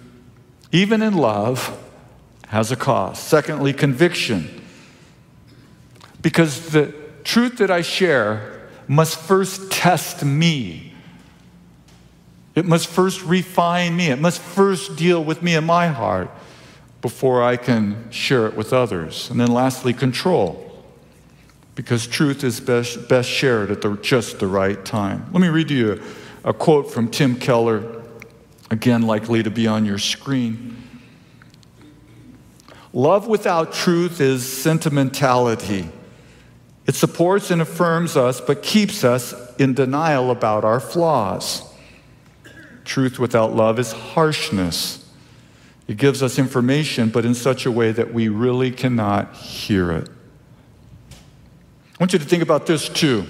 even 0.72 1.00
in 1.00 1.14
love, 1.14 1.82
has 2.48 2.70
a 2.70 2.76
cost. 2.76 3.28
Secondly, 3.28 3.72
conviction. 3.72 4.62
Because 6.20 6.68
the 6.68 6.94
truth 7.24 7.56
that 7.56 7.70
I 7.70 7.80
share 7.80 8.68
must 8.86 9.16
first 9.16 9.72
test 9.72 10.22
me. 10.22 10.92
It 12.54 12.66
must 12.66 12.86
first 12.86 13.22
refine 13.22 13.96
me. 13.96 14.10
It 14.10 14.20
must 14.20 14.38
first 14.38 14.96
deal 14.96 15.24
with 15.24 15.42
me 15.42 15.54
in 15.54 15.64
my 15.64 15.86
heart 15.86 16.30
before 17.00 17.42
I 17.42 17.56
can 17.56 18.10
share 18.10 18.46
it 18.48 18.54
with 18.54 18.74
others. 18.74 19.30
And 19.30 19.40
then 19.40 19.50
lastly, 19.50 19.94
control 19.94 20.71
because 21.74 22.06
truth 22.06 22.44
is 22.44 22.60
best, 22.60 23.08
best 23.08 23.28
shared 23.28 23.70
at 23.70 23.80
the, 23.80 23.96
just 23.96 24.38
the 24.38 24.46
right 24.46 24.84
time. 24.84 25.26
Let 25.32 25.40
me 25.40 25.48
read 25.48 25.70
you 25.70 26.02
a, 26.44 26.50
a 26.50 26.52
quote 26.52 26.90
from 26.90 27.08
Tim 27.08 27.36
Keller, 27.36 28.02
again, 28.70 29.02
likely 29.02 29.42
to 29.42 29.50
be 29.50 29.66
on 29.66 29.84
your 29.84 29.98
screen. 29.98 30.76
Love 32.92 33.26
without 33.26 33.72
truth 33.72 34.20
is 34.20 34.46
sentimentality. 34.46 35.88
It 36.86 36.94
supports 36.94 37.50
and 37.50 37.62
affirms 37.62 38.16
us, 38.16 38.40
but 38.40 38.62
keeps 38.62 39.02
us 39.02 39.34
in 39.56 39.72
denial 39.72 40.30
about 40.30 40.64
our 40.64 40.80
flaws. 40.80 41.62
Truth 42.84 43.18
without 43.18 43.54
love 43.54 43.78
is 43.78 43.92
harshness. 43.92 45.10
It 45.88 45.96
gives 45.96 46.22
us 46.22 46.38
information, 46.38 47.08
but 47.08 47.24
in 47.24 47.34
such 47.34 47.64
a 47.64 47.70
way 47.70 47.92
that 47.92 48.12
we 48.12 48.28
really 48.28 48.70
cannot 48.70 49.36
hear 49.36 49.90
it. 49.92 50.08
I 52.02 52.04
want 52.04 52.14
you 52.14 52.18
to 52.18 52.24
think 52.24 52.42
about 52.42 52.66
this 52.66 52.88
too. 52.88 53.24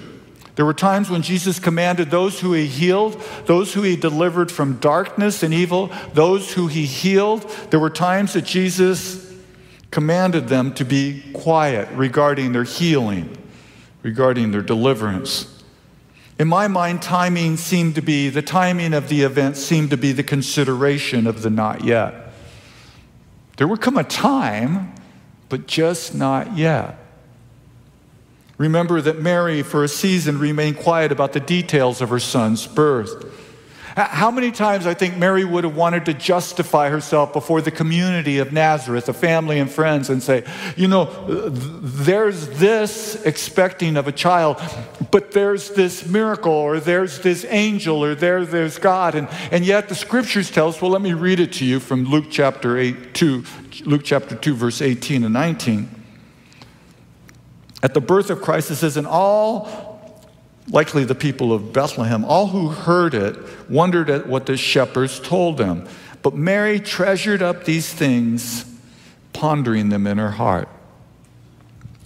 There 0.55 0.65
were 0.65 0.73
times 0.73 1.07
when 1.07 1.21
Jesus 1.21 1.59
commanded 1.59 2.09
those 2.09 2.39
who 2.39 2.53
he 2.53 2.65
healed, 2.65 3.21
those 3.45 3.71
who 3.71 3.83
he 3.83 3.95
delivered 3.95 4.51
from 4.51 4.79
darkness 4.79 5.43
and 5.43 5.53
evil, 5.53 5.91
those 6.15 6.53
who 6.53 6.65
he 6.65 6.87
healed. 6.87 7.47
There 7.69 7.79
were 7.79 7.91
times 7.91 8.33
that 8.33 8.45
Jesus 8.45 9.31
commanded 9.91 10.47
them 10.47 10.73
to 10.73 10.85
be 10.85 11.21
quiet 11.33 11.87
regarding 11.91 12.53
their 12.53 12.63
healing, 12.63 13.37
regarding 14.01 14.49
their 14.49 14.63
deliverance. 14.63 15.63
In 16.39 16.47
my 16.47 16.67
mind, 16.67 17.03
timing 17.03 17.57
seemed 17.57 17.93
to 17.93 18.01
be, 18.01 18.29
the 18.29 18.41
timing 18.41 18.95
of 18.95 19.07
the 19.07 19.21
event 19.21 19.55
seemed 19.55 19.91
to 19.91 19.97
be 19.97 20.13
the 20.13 20.23
consideration 20.23 21.27
of 21.27 21.43
the 21.43 21.51
not 21.51 21.83
yet. 21.83 22.33
There 23.57 23.67
would 23.67 23.81
come 23.81 23.97
a 23.97 24.03
time, 24.03 24.95
but 25.47 25.67
just 25.67 26.15
not 26.15 26.57
yet. 26.57 27.01
Remember 28.57 29.01
that 29.01 29.19
Mary, 29.19 29.63
for 29.63 29.83
a 29.83 29.87
season, 29.87 30.39
remained 30.39 30.77
quiet 30.77 31.11
about 31.11 31.33
the 31.33 31.39
details 31.39 32.01
of 32.01 32.09
her 32.09 32.19
son's 32.19 32.67
birth. 32.67 33.31
How 33.95 34.31
many 34.31 34.51
times 34.51 34.87
I 34.87 34.95
think 34.95 35.17
Mary 35.17 35.45
would 35.45 35.63
have 35.65 35.75
wanted 35.75 36.05
to 36.05 36.15
justify 36.15 36.89
herself 36.89 37.31
before 37.31 37.61
the 37.61 37.69
community 37.69 38.39
of 38.39 38.51
Nazareth, 38.51 39.05
the 39.05 39.13
family 39.13 39.59
and 39.59 39.69
friends, 39.69 40.09
and 40.09 40.21
say, 40.21 40.43
you 40.75 40.87
know, 40.87 41.05
there's 41.49 42.47
this 42.57 43.23
expecting 43.23 43.95
of 43.95 44.07
a 44.07 44.11
child, 44.11 44.59
but 45.11 45.31
there's 45.31 45.69
this 45.71 46.07
miracle, 46.07 46.51
or 46.51 46.79
there's 46.79 47.19
this 47.19 47.45
angel, 47.49 48.03
or 48.03 48.15
there, 48.15 48.45
there's 48.45 48.79
God. 48.79 49.13
And, 49.13 49.27
and 49.51 49.63
yet 49.63 49.89
the 49.89 49.95
scriptures 49.95 50.49
tell 50.49 50.69
us, 50.69 50.81
well, 50.81 50.89
let 50.89 51.01
me 51.01 51.13
read 51.13 51.39
it 51.39 51.53
to 51.53 51.65
you 51.65 51.79
from 51.79 52.05
Luke 52.05 52.25
chapter 52.31 52.79
8, 52.79 53.13
2, 53.13 53.43
Luke 53.85 54.01
chapter 54.03 54.35
2, 54.35 54.55
verse 54.55 54.81
18 54.81 55.23
and 55.23 55.33
19. 55.33 56.02
At 57.83 57.93
the 57.93 58.01
birth 58.01 58.29
of 58.29 58.41
Christ, 58.41 58.71
it 58.71 58.77
says, 58.77 58.97
and 58.97 59.05
all 59.05 59.99
likely 60.69 61.03
the 61.03 61.15
people 61.15 61.51
of 61.51 61.73
Bethlehem, 61.73 62.23
all 62.23 62.47
who 62.47 62.69
heard 62.69 63.13
it 63.13 63.37
wondered 63.69 64.09
at 64.09 64.25
what 64.25 64.45
the 64.45 64.55
shepherds 64.55 65.19
told 65.19 65.57
them. 65.57 65.87
But 66.21 66.33
Mary 66.33 66.79
treasured 66.79 67.43
up 67.43 67.65
these 67.65 67.93
things, 67.93 68.65
pondering 69.33 69.89
them 69.89 70.07
in 70.07 70.17
her 70.17 70.31
heart. 70.31 70.69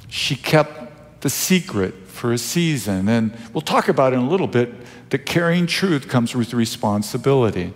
She 0.10 0.36
kept 0.36 1.22
the 1.22 1.29
secret 1.29 1.93
for 2.07 2.34
a 2.34 2.38
season. 2.38 3.07
And 3.07 3.38
we'll 3.53 3.62
talk 3.62 3.88
about 3.88 4.13
it 4.13 4.15
in 4.15 4.24
a 4.24 4.29
little 4.29 4.48
bit 4.48 4.74
that 5.12 5.19
carrying 5.19 5.67
truth 5.67 6.07
comes 6.07 6.36
with 6.36 6.53
responsibility. 6.53 7.74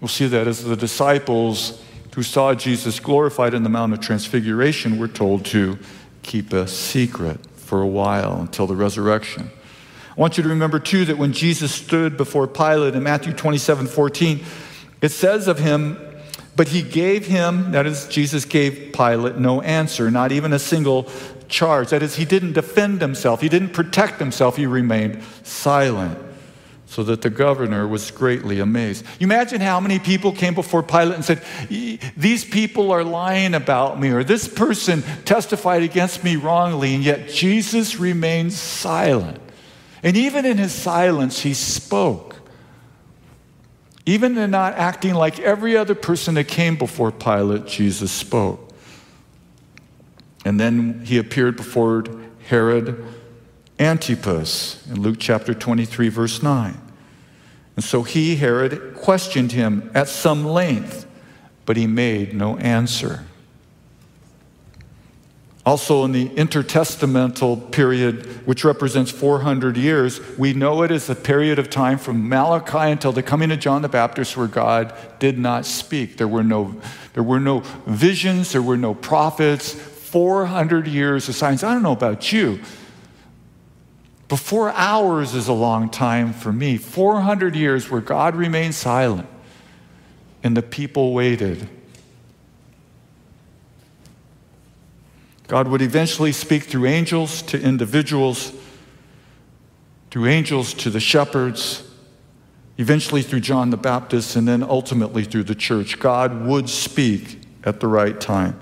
We'll 0.00 0.08
see 0.08 0.28
that 0.28 0.46
as 0.46 0.62
the 0.62 0.76
disciples 0.76 1.82
who 2.14 2.22
saw 2.22 2.54
Jesus 2.54 3.00
glorified 3.00 3.54
in 3.54 3.62
the 3.62 3.68
Mount 3.68 3.92
of 3.92 4.00
Transfiguration 4.00 4.98
were 4.98 5.08
told 5.08 5.44
to 5.46 5.78
keep 6.22 6.52
a 6.52 6.66
secret 6.66 7.38
for 7.56 7.80
a 7.80 7.86
while 7.86 8.40
until 8.40 8.66
the 8.66 8.76
resurrection. 8.76 9.50
I 10.16 10.20
want 10.20 10.36
you 10.36 10.42
to 10.42 10.48
remember, 10.48 10.78
too, 10.78 11.04
that 11.06 11.16
when 11.16 11.32
Jesus 11.32 11.72
stood 11.72 12.16
before 12.16 12.46
Pilate 12.46 12.94
in 12.94 13.02
Matthew 13.02 13.32
27 13.32 13.86
14, 13.86 14.44
it 15.00 15.08
says 15.08 15.48
of 15.48 15.58
him, 15.58 15.98
but 16.54 16.68
he 16.68 16.82
gave 16.82 17.26
him, 17.26 17.72
that 17.72 17.86
is, 17.86 18.06
Jesus 18.08 18.44
gave 18.44 18.92
Pilate 18.92 19.36
no 19.36 19.62
answer, 19.62 20.10
not 20.10 20.32
even 20.32 20.52
a 20.52 20.58
single 20.58 21.10
charge. 21.48 21.90
That 21.90 22.02
is, 22.02 22.16
he 22.16 22.24
didn't 22.24 22.52
defend 22.52 23.00
himself, 23.00 23.40
he 23.40 23.48
didn't 23.48 23.70
protect 23.70 24.18
himself, 24.18 24.56
he 24.56 24.66
remained 24.66 25.22
silent. 25.42 26.18
So 26.92 27.02
that 27.04 27.22
the 27.22 27.30
governor 27.30 27.88
was 27.88 28.10
greatly 28.10 28.60
amazed. 28.60 29.06
You 29.18 29.26
imagine 29.26 29.62
how 29.62 29.80
many 29.80 29.98
people 29.98 30.30
came 30.30 30.52
before 30.52 30.82
Pilate 30.82 31.14
and 31.14 31.24
said, 31.24 31.42
These 32.18 32.44
people 32.44 32.92
are 32.92 33.02
lying 33.02 33.54
about 33.54 33.98
me, 33.98 34.10
or 34.10 34.22
this 34.22 34.46
person 34.46 35.02
testified 35.24 35.82
against 35.82 36.22
me 36.22 36.36
wrongly, 36.36 36.94
and 36.94 37.02
yet 37.02 37.30
Jesus 37.30 37.98
remained 37.98 38.52
silent. 38.52 39.40
And 40.02 40.18
even 40.18 40.44
in 40.44 40.58
his 40.58 40.72
silence, 40.72 41.40
he 41.40 41.54
spoke. 41.54 42.36
Even 44.04 44.36
in 44.36 44.50
not 44.50 44.74
acting 44.74 45.14
like 45.14 45.38
every 45.38 45.78
other 45.78 45.94
person 45.94 46.34
that 46.34 46.44
came 46.46 46.76
before 46.76 47.10
Pilate, 47.10 47.64
Jesus 47.64 48.12
spoke. 48.12 48.68
And 50.44 50.60
then 50.60 51.06
he 51.06 51.16
appeared 51.16 51.56
before 51.56 52.04
Herod 52.48 53.02
Antipas 53.82 54.86
in 54.88 55.00
Luke 55.00 55.16
chapter 55.18 55.54
23, 55.54 56.08
verse 56.08 56.42
9. 56.42 56.80
And 57.74 57.84
so 57.84 58.04
he, 58.04 58.36
Herod, 58.36 58.94
questioned 58.94 59.52
him 59.52 59.90
at 59.92 60.08
some 60.08 60.44
length, 60.44 61.06
but 61.66 61.76
he 61.76 61.86
made 61.86 62.32
no 62.32 62.56
answer. 62.58 63.24
Also, 65.64 66.04
in 66.04 66.12
the 66.12 66.28
intertestamental 66.30 67.70
period, 67.70 68.46
which 68.46 68.64
represents 68.64 69.10
400 69.10 69.76
years, 69.76 70.20
we 70.36 70.52
know 70.52 70.82
it 70.82 70.90
as 70.90 71.08
a 71.08 71.14
period 71.14 71.58
of 71.58 71.70
time 71.70 71.98
from 71.98 72.28
Malachi 72.28 72.90
until 72.90 73.12
the 73.12 73.22
coming 73.22 73.50
of 73.52 73.60
John 73.60 73.82
the 73.82 73.88
Baptist 73.88 74.36
where 74.36 74.48
God 74.48 74.92
did 75.18 75.38
not 75.38 75.64
speak. 75.64 76.16
There 76.16 76.28
were 76.28 76.42
no, 76.44 76.80
there 77.14 77.22
were 77.22 77.40
no 77.40 77.60
visions, 77.86 78.52
there 78.52 78.62
were 78.62 78.76
no 78.76 78.94
prophets, 78.94 79.72
400 79.72 80.88
years 80.88 81.28
of 81.28 81.36
silence. 81.36 81.62
I 81.62 81.72
don't 81.72 81.82
know 81.84 81.92
about 81.92 82.32
you, 82.32 82.60
but 84.32 84.38
four 84.38 84.70
hours 84.70 85.34
is 85.34 85.46
a 85.46 85.52
long 85.52 85.90
time 85.90 86.32
for 86.32 86.50
me. 86.50 86.78
400 86.78 87.54
years 87.54 87.90
where 87.90 88.00
God 88.00 88.34
remained 88.34 88.74
silent 88.74 89.28
and 90.42 90.56
the 90.56 90.62
people 90.62 91.12
waited. 91.12 91.68
God 95.48 95.68
would 95.68 95.82
eventually 95.82 96.32
speak 96.32 96.62
through 96.62 96.86
angels 96.86 97.42
to 97.42 97.60
individuals, 97.60 98.54
through 100.10 100.28
angels 100.28 100.72
to 100.72 100.88
the 100.88 100.98
shepherds, 100.98 101.86
eventually 102.78 103.20
through 103.20 103.40
John 103.40 103.68
the 103.68 103.76
Baptist, 103.76 104.34
and 104.34 104.48
then 104.48 104.62
ultimately 104.62 105.24
through 105.24 105.44
the 105.44 105.54
church. 105.54 105.98
God 105.98 106.46
would 106.46 106.70
speak 106.70 107.38
at 107.64 107.80
the 107.80 107.86
right 107.86 108.18
time. 108.18 108.58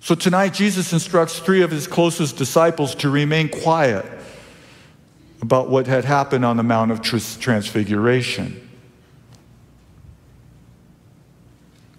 So 0.00 0.16
tonight, 0.16 0.54
Jesus 0.54 0.92
instructs 0.92 1.38
three 1.38 1.62
of 1.62 1.70
his 1.70 1.86
closest 1.86 2.36
disciples 2.36 2.96
to 2.96 3.10
remain 3.10 3.48
quiet 3.48 4.16
about 5.42 5.70
what 5.70 5.86
had 5.86 6.04
happened 6.04 6.44
on 6.44 6.56
the 6.56 6.62
Mount 6.62 6.90
of 6.90 7.00
Transfiguration. 7.00 8.68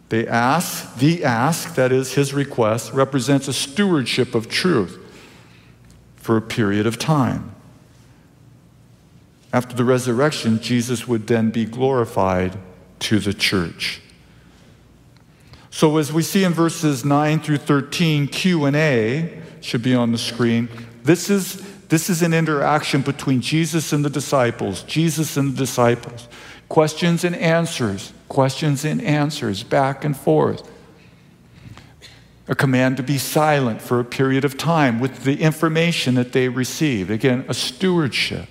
They 0.09 0.27
ask, 0.27 0.97
the 0.97 1.23
ask, 1.23 1.75
that 1.75 1.91
is 1.91 2.15
his 2.15 2.33
request, 2.33 2.91
represents 2.91 3.47
a 3.47 3.53
stewardship 3.53 4.35
of 4.35 4.49
truth 4.49 4.99
for 6.17 6.35
a 6.35 6.41
period 6.41 6.85
of 6.85 6.99
time. 6.99 7.55
After 9.53 9.75
the 9.75 9.85
resurrection, 9.85 10.61
Jesus 10.61 11.07
would 11.07 11.27
then 11.27 11.49
be 11.49 11.65
glorified 11.65 12.57
to 12.99 13.19
the 13.19 13.33
church. 13.33 14.01
So 15.69 15.97
as 15.97 16.11
we 16.11 16.23
see 16.23 16.43
in 16.43 16.53
verses 16.53 17.05
9 17.05 17.39
through 17.39 17.57
13, 17.57 18.27
Q&A 18.27 19.41
should 19.61 19.81
be 19.81 19.95
on 19.95 20.11
the 20.11 20.17
screen. 20.17 20.67
This 21.03 21.29
is 21.29 21.65
this 21.91 22.09
is 22.09 22.21
an 22.21 22.33
interaction 22.33 23.01
between 23.01 23.41
Jesus 23.41 23.91
and 23.91 24.05
the 24.05 24.09
disciples, 24.09 24.83
Jesus 24.83 25.35
and 25.35 25.51
the 25.51 25.57
disciples. 25.57 26.29
Questions 26.69 27.25
and 27.25 27.35
answers 27.35 28.13
questions 28.29 28.85
and 28.85 29.01
answers 29.01 29.61
back 29.61 30.05
and 30.05 30.15
forth. 30.15 30.71
A 32.47 32.55
command 32.55 32.95
to 32.95 33.03
be 33.03 33.17
silent 33.17 33.81
for 33.81 33.99
a 33.99 34.05
period 34.05 34.45
of 34.45 34.57
time 34.57 35.01
with 35.01 35.25
the 35.25 35.41
information 35.41 36.15
that 36.15 36.31
they 36.31 36.47
receive. 36.47 37.09
Again, 37.09 37.43
a 37.49 37.53
stewardship. 37.53 38.47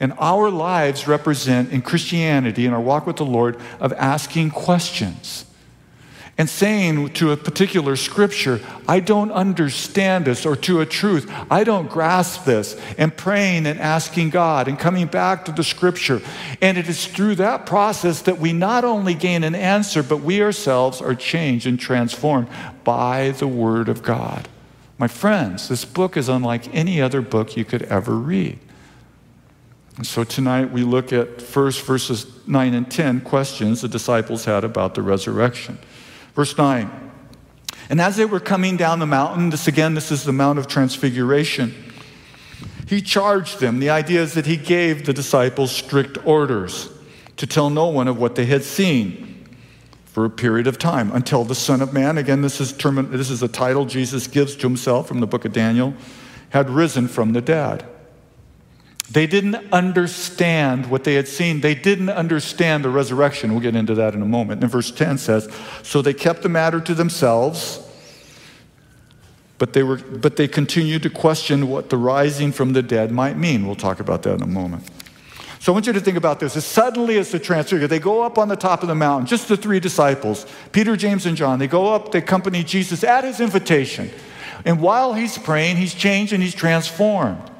And 0.00 0.14
our 0.18 0.48
lives 0.48 1.06
represent 1.06 1.70
in 1.70 1.82
Christianity, 1.82 2.64
in 2.64 2.72
our 2.72 2.80
walk 2.80 3.06
with 3.06 3.16
the 3.16 3.26
Lord, 3.26 3.58
of 3.78 3.92
asking 3.92 4.52
questions 4.52 5.44
and 6.36 6.48
saying 6.48 7.10
to 7.10 7.30
a 7.30 7.36
particular 7.36 7.94
scripture, 7.94 8.60
I 8.88 9.00
don't 9.00 9.30
understand 9.30 10.24
this, 10.24 10.44
or 10.44 10.56
to 10.56 10.80
a 10.80 10.86
truth, 10.86 11.30
I 11.50 11.62
don't 11.62 11.88
grasp 11.88 12.44
this, 12.44 12.80
and 12.98 13.16
praying 13.16 13.66
and 13.66 13.80
asking 13.80 14.30
God 14.30 14.66
and 14.66 14.78
coming 14.78 15.06
back 15.06 15.44
to 15.44 15.52
the 15.52 15.62
scripture. 15.62 16.20
And 16.60 16.76
it 16.76 16.88
is 16.88 17.06
through 17.06 17.36
that 17.36 17.66
process 17.66 18.22
that 18.22 18.38
we 18.38 18.52
not 18.52 18.84
only 18.84 19.14
gain 19.14 19.44
an 19.44 19.54
answer, 19.54 20.02
but 20.02 20.18
we 20.18 20.42
ourselves 20.42 21.00
are 21.00 21.14
changed 21.14 21.66
and 21.66 21.78
transformed 21.78 22.48
by 22.82 23.30
the 23.30 23.48
Word 23.48 23.88
of 23.88 24.02
God. 24.02 24.48
My 24.98 25.08
friends, 25.08 25.68
this 25.68 25.84
book 25.84 26.16
is 26.16 26.28
unlike 26.28 26.72
any 26.74 27.00
other 27.00 27.20
book 27.20 27.56
you 27.56 27.64
could 27.64 27.82
ever 27.84 28.14
read. 28.14 28.58
And 29.96 30.06
so 30.06 30.24
tonight 30.24 30.72
we 30.72 30.82
look 30.82 31.12
at 31.12 31.40
first 31.40 31.82
verses 31.82 32.26
9 32.48 32.74
and 32.74 32.90
10 32.90 33.20
questions 33.20 33.80
the 33.80 33.88
disciples 33.88 34.44
had 34.44 34.64
about 34.64 34.94
the 34.94 35.02
resurrection. 35.02 35.78
Verse 36.34 36.56
9. 36.56 36.90
And 37.90 38.00
as 38.00 38.16
they 38.16 38.24
were 38.24 38.40
coming 38.40 38.76
down 38.76 38.98
the 38.98 39.06
mountain, 39.06 39.50
this 39.50 39.68
again, 39.68 39.94
this 39.94 40.10
is 40.10 40.24
the 40.24 40.32
Mount 40.32 40.58
of 40.58 40.66
Transfiguration, 40.66 41.74
he 42.86 43.00
charged 43.00 43.60
them. 43.60 43.78
The 43.78 43.90
idea 43.90 44.22
is 44.22 44.34
that 44.34 44.46
he 44.46 44.56
gave 44.56 45.06
the 45.06 45.12
disciples 45.12 45.70
strict 45.72 46.18
orders 46.26 46.90
to 47.36 47.46
tell 47.46 47.70
no 47.70 47.88
one 47.88 48.08
of 48.08 48.18
what 48.18 48.34
they 48.34 48.46
had 48.46 48.62
seen 48.62 49.46
for 50.06 50.24
a 50.24 50.30
period 50.30 50.66
of 50.66 50.78
time 50.78 51.10
until 51.12 51.44
the 51.44 51.54
Son 51.54 51.82
of 51.82 51.92
Man, 51.92 52.18
again, 52.18 52.40
this 52.42 52.60
is, 52.60 52.72
term, 52.72 53.10
this 53.10 53.30
is 53.30 53.42
a 53.42 53.48
title 53.48 53.84
Jesus 53.84 54.28
gives 54.28 54.54
to 54.56 54.62
himself 54.62 55.08
from 55.08 55.20
the 55.20 55.26
book 55.26 55.44
of 55.44 55.52
Daniel, 55.52 55.94
had 56.50 56.70
risen 56.70 57.08
from 57.08 57.32
the 57.32 57.40
dead. 57.40 57.84
They 59.10 59.26
didn't 59.26 59.56
understand 59.72 60.90
what 60.90 61.04
they 61.04 61.14
had 61.14 61.28
seen. 61.28 61.60
They 61.60 61.74
didn't 61.74 62.08
understand 62.08 62.84
the 62.84 62.88
resurrection. 62.88 63.52
We'll 63.52 63.60
get 63.60 63.76
into 63.76 63.94
that 63.96 64.14
in 64.14 64.22
a 64.22 64.26
moment. 64.26 64.62
And 64.62 64.70
verse 64.70 64.90
10 64.90 65.18
says, 65.18 65.48
So 65.82 66.00
they 66.00 66.14
kept 66.14 66.42
the 66.42 66.48
matter 66.48 66.80
to 66.80 66.94
themselves, 66.94 67.80
but 69.58 69.72
they, 69.74 69.82
were, 69.82 69.98
but 69.98 70.36
they 70.36 70.48
continued 70.48 71.02
to 71.02 71.10
question 71.10 71.68
what 71.68 71.90
the 71.90 71.98
rising 71.98 72.50
from 72.50 72.72
the 72.72 72.82
dead 72.82 73.12
might 73.12 73.36
mean. 73.36 73.66
We'll 73.66 73.76
talk 73.76 74.00
about 74.00 74.22
that 74.22 74.34
in 74.34 74.42
a 74.42 74.46
moment. 74.46 74.84
So 75.60 75.72
I 75.72 75.74
want 75.74 75.86
you 75.86 75.92
to 75.92 76.00
think 76.00 76.16
about 76.16 76.40
this. 76.40 76.56
As 76.56 76.64
suddenly 76.64 77.18
as 77.18 77.30
the 77.30 77.38
transfigure, 77.38 77.86
they 77.86 77.98
go 77.98 78.22
up 78.22 78.36
on 78.36 78.48
the 78.48 78.56
top 78.56 78.82
of 78.82 78.88
the 78.88 78.94
mountain, 78.94 79.26
just 79.26 79.48
the 79.48 79.56
three 79.56 79.80
disciples, 79.80 80.44
Peter, 80.72 80.96
James, 80.96 81.24
and 81.24 81.36
John. 81.36 81.58
They 81.58 81.68
go 81.68 81.94
up, 81.94 82.12
they 82.12 82.18
accompany 82.18 82.64
Jesus 82.64 83.04
at 83.04 83.24
his 83.24 83.40
invitation. 83.40 84.10
And 84.64 84.80
while 84.80 85.14
he's 85.14 85.38
praying, 85.38 85.76
he's 85.76 85.94
changed 85.94 86.32
and 86.32 86.42
he's 86.42 86.54
transformed. 86.54 87.50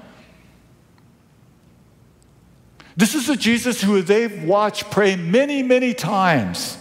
This 2.96 3.14
is 3.14 3.28
a 3.28 3.36
Jesus 3.36 3.82
who 3.82 4.02
they've 4.02 4.44
watched 4.44 4.90
pray 4.90 5.16
many, 5.16 5.62
many 5.62 5.94
times. 5.94 6.78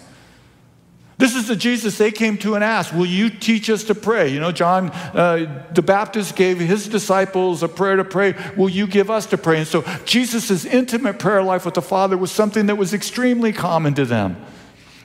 This 1.18 1.36
is 1.36 1.48
the 1.48 1.56
Jesus 1.56 1.98
they 1.98 2.12
came 2.12 2.38
to 2.40 2.56
and 2.56 2.64
asked, 2.64 2.94
Will 2.94 3.06
you 3.06 3.30
teach 3.30 3.70
us 3.70 3.84
to 3.86 3.96
pray? 3.96 4.30
You 4.30 4.40
know, 4.40 4.52
John 4.52 4.90
uh, 4.90 5.68
the 5.74 5.82
Baptist 5.82 6.36
gave 6.36 6.60
his 6.60 6.88
disciples 6.88 7.64
a 7.64 7.68
prayer 7.68 7.96
to 7.96 8.04
pray. 8.04 8.36
Will 8.58 8.70
you 8.70 8.88
give 8.88 9.10
us 9.10 9.26
to 9.28 9.38
pray? 9.38 9.60
And 9.60 9.68
so 9.68 9.84
Jesus' 10.06 10.66
intimate 10.66 11.20
prayer 11.20 11.44
life 11.44 11.66
with 11.66 11.76
the 11.76 11.82
Father 11.82 12.18
was 12.18 12.32
something 12.32 12.66
that 12.66 12.76
was 12.76 12.94
extremely 12.94 13.54
common 13.54 13.94
to 13.94 14.06
them. 14.06 14.44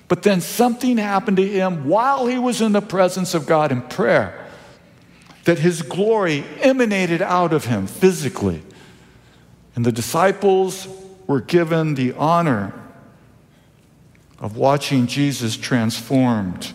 But 0.08 0.22
then 0.22 0.40
something 0.40 0.96
happened 0.96 1.36
to 1.36 1.46
him 1.46 1.86
while 1.86 2.26
he 2.26 2.38
was 2.38 2.62
in 2.62 2.72
the 2.72 2.80
presence 2.80 3.34
of 3.34 3.46
God 3.46 3.70
in 3.70 3.82
prayer 3.82 4.46
that 5.44 5.58
his 5.58 5.82
glory 5.82 6.44
emanated 6.60 7.22
out 7.22 7.52
of 7.52 7.66
him 7.66 7.86
physically. 7.86 8.62
And 9.78 9.86
the 9.86 9.92
disciples 9.92 10.88
were 11.28 11.40
given 11.40 11.94
the 11.94 12.12
honor 12.14 12.72
of 14.40 14.56
watching 14.56 15.06
Jesus 15.06 15.56
transformed. 15.56 16.72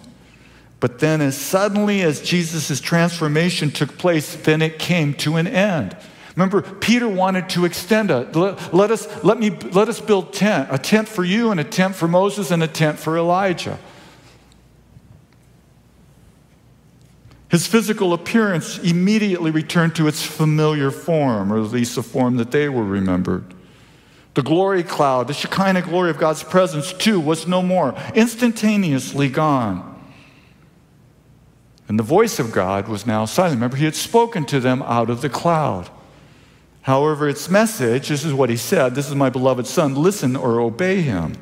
But 0.80 1.00
then, 1.00 1.20
as 1.20 1.38
suddenly 1.38 2.02
as 2.02 2.22
Jesus' 2.22 2.80
transformation 2.80 3.72
took 3.72 3.98
place, 3.98 4.38
then 4.38 4.62
it 4.62 4.80
came 4.80 5.16
to 5.16 5.36
an 5.36 5.48
end. 5.48 5.98
Remember, 6.38 6.62
Peter 6.62 7.10
wanted 7.10 7.50
to 7.50 7.66
extend 7.66 8.10
it. 8.10 8.38
Let, 8.38 8.74
let, 8.74 8.90
us, 8.90 9.22
let, 9.22 9.38
me, 9.38 9.50
let 9.50 9.90
us 9.90 10.00
build 10.00 10.32
tent, 10.32 10.70
a 10.72 10.78
tent 10.78 11.10
for 11.10 11.26
you, 11.26 11.52
and 11.52 11.60
a 11.60 11.66
tent 11.66 11.96
for 11.96 12.08
Moses, 12.08 12.52
and 12.52 12.64
a 12.64 12.70
tent 12.70 13.00
for 13.00 13.18
Elijah. 13.18 13.80
His 17.54 17.68
physical 17.68 18.14
appearance 18.14 18.80
immediately 18.80 19.52
returned 19.52 19.96
to 19.98 20.08
its 20.08 20.24
familiar 20.26 20.90
form, 20.90 21.54
or 21.54 21.64
at 21.64 21.70
least 21.70 21.94
the 21.94 22.02
form 22.02 22.38
that 22.38 22.50
they 22.50 22.68
were 22.68 22.84
remembered. 22.84 23.54
The 24.34 24.42
glory 24.42 24.82
cloud, 24.82 25.28
the 25.28 25.36
Shekinah 25.36 25.84
glory 25.84 26.10
of 26.10 26.18
God's 26.18 26.42
presence, 26.42 26.92
too, 26.94 27.20
was 27.20 27.46
no 27.46 27.62
more, 27.62 27.94
instantaneously 28.16 29.30
gone. 29.30 30.02
And 31.88 32.00
the 32.00 32.04
voice 32.04 32.40
of 32.40 32.52
God 32.52 32.88
was 32.88 33.06
now 33.06 33.26
silent. 33.26 33.58
Remember, 33.58 33.78
he 33.78 33.86
had 33.86 33.94
spoken 33.94 34.46
to 34.46 34.60
them 34.60 34.82
out 34.82 35.12
of 35.12 35.22
the 35.22 35.30
cloud. 35.30 35.92
However, 36.82 37.30
its 37.30 37.52
message, 37.52 38.08
this 38.08 38.26
is 38.26 38.34
what 38.34 38.50
he 38.50 38.58
said 38.58 38.96
This 38.96 39.10
is 39.10 39.14
my 39.14 39.30
beloved 39.30 39.68
Son, 39.68 39.94
listen 39.94 40.36
or 40.36 40.60
obey 40.60 41.02
him, 41.02 41.36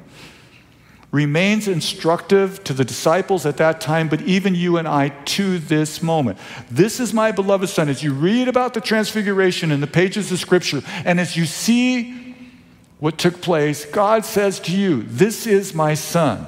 remains 1.12 1.68
instructive 1.68 2.64
to 2.64 2.74
the 2.74 2.86
disciples 2.86 3.46
at 3.46 3.58
that 3.58 3.82
time, 3.82 4.08
but 4.08 4.22
even 4.22 4.56
you 4.56 4.78
and 4.78 4.88
I 4.88 5.10
to 5.10 5.60
this 5.60 6.02
moment. 6.02 6.38
This 6.70 7.00
is 7.02 7.14
my 7.14 7.34
beloved 7.34 7.68
Son. 7.68 7.90
As 7.90 8.02
you 8.02 8.14
read 8.14 8.48
about 8.48 8.74
the 8.74 8.82
transfiguration 8.82 9.72
in 9.72 9.82
the 9.82 9.88
pages 9.88 10.32
of 10.32 10.40
Scripture, 10.40 10.82
and 11.04 11.20
as 11.20 11.36
you 11.36 11.46
see 11.46 12.36
what 13.00 13.18
took 13.18 13.42
place, 13.42 13.84
God 13.86 14.24
says 14.24 14.60
to 14.62 14.72
you, 14.72 15.04
This 15.04 15.46
is 15.46 15.74
my 15.74 15.96
son. 15.96 16.48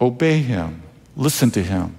Obey 0.00 0.38
him, 0.38 0.82
listen 1.14 1.50
to 1.52 1.62
him. 1.62 1.96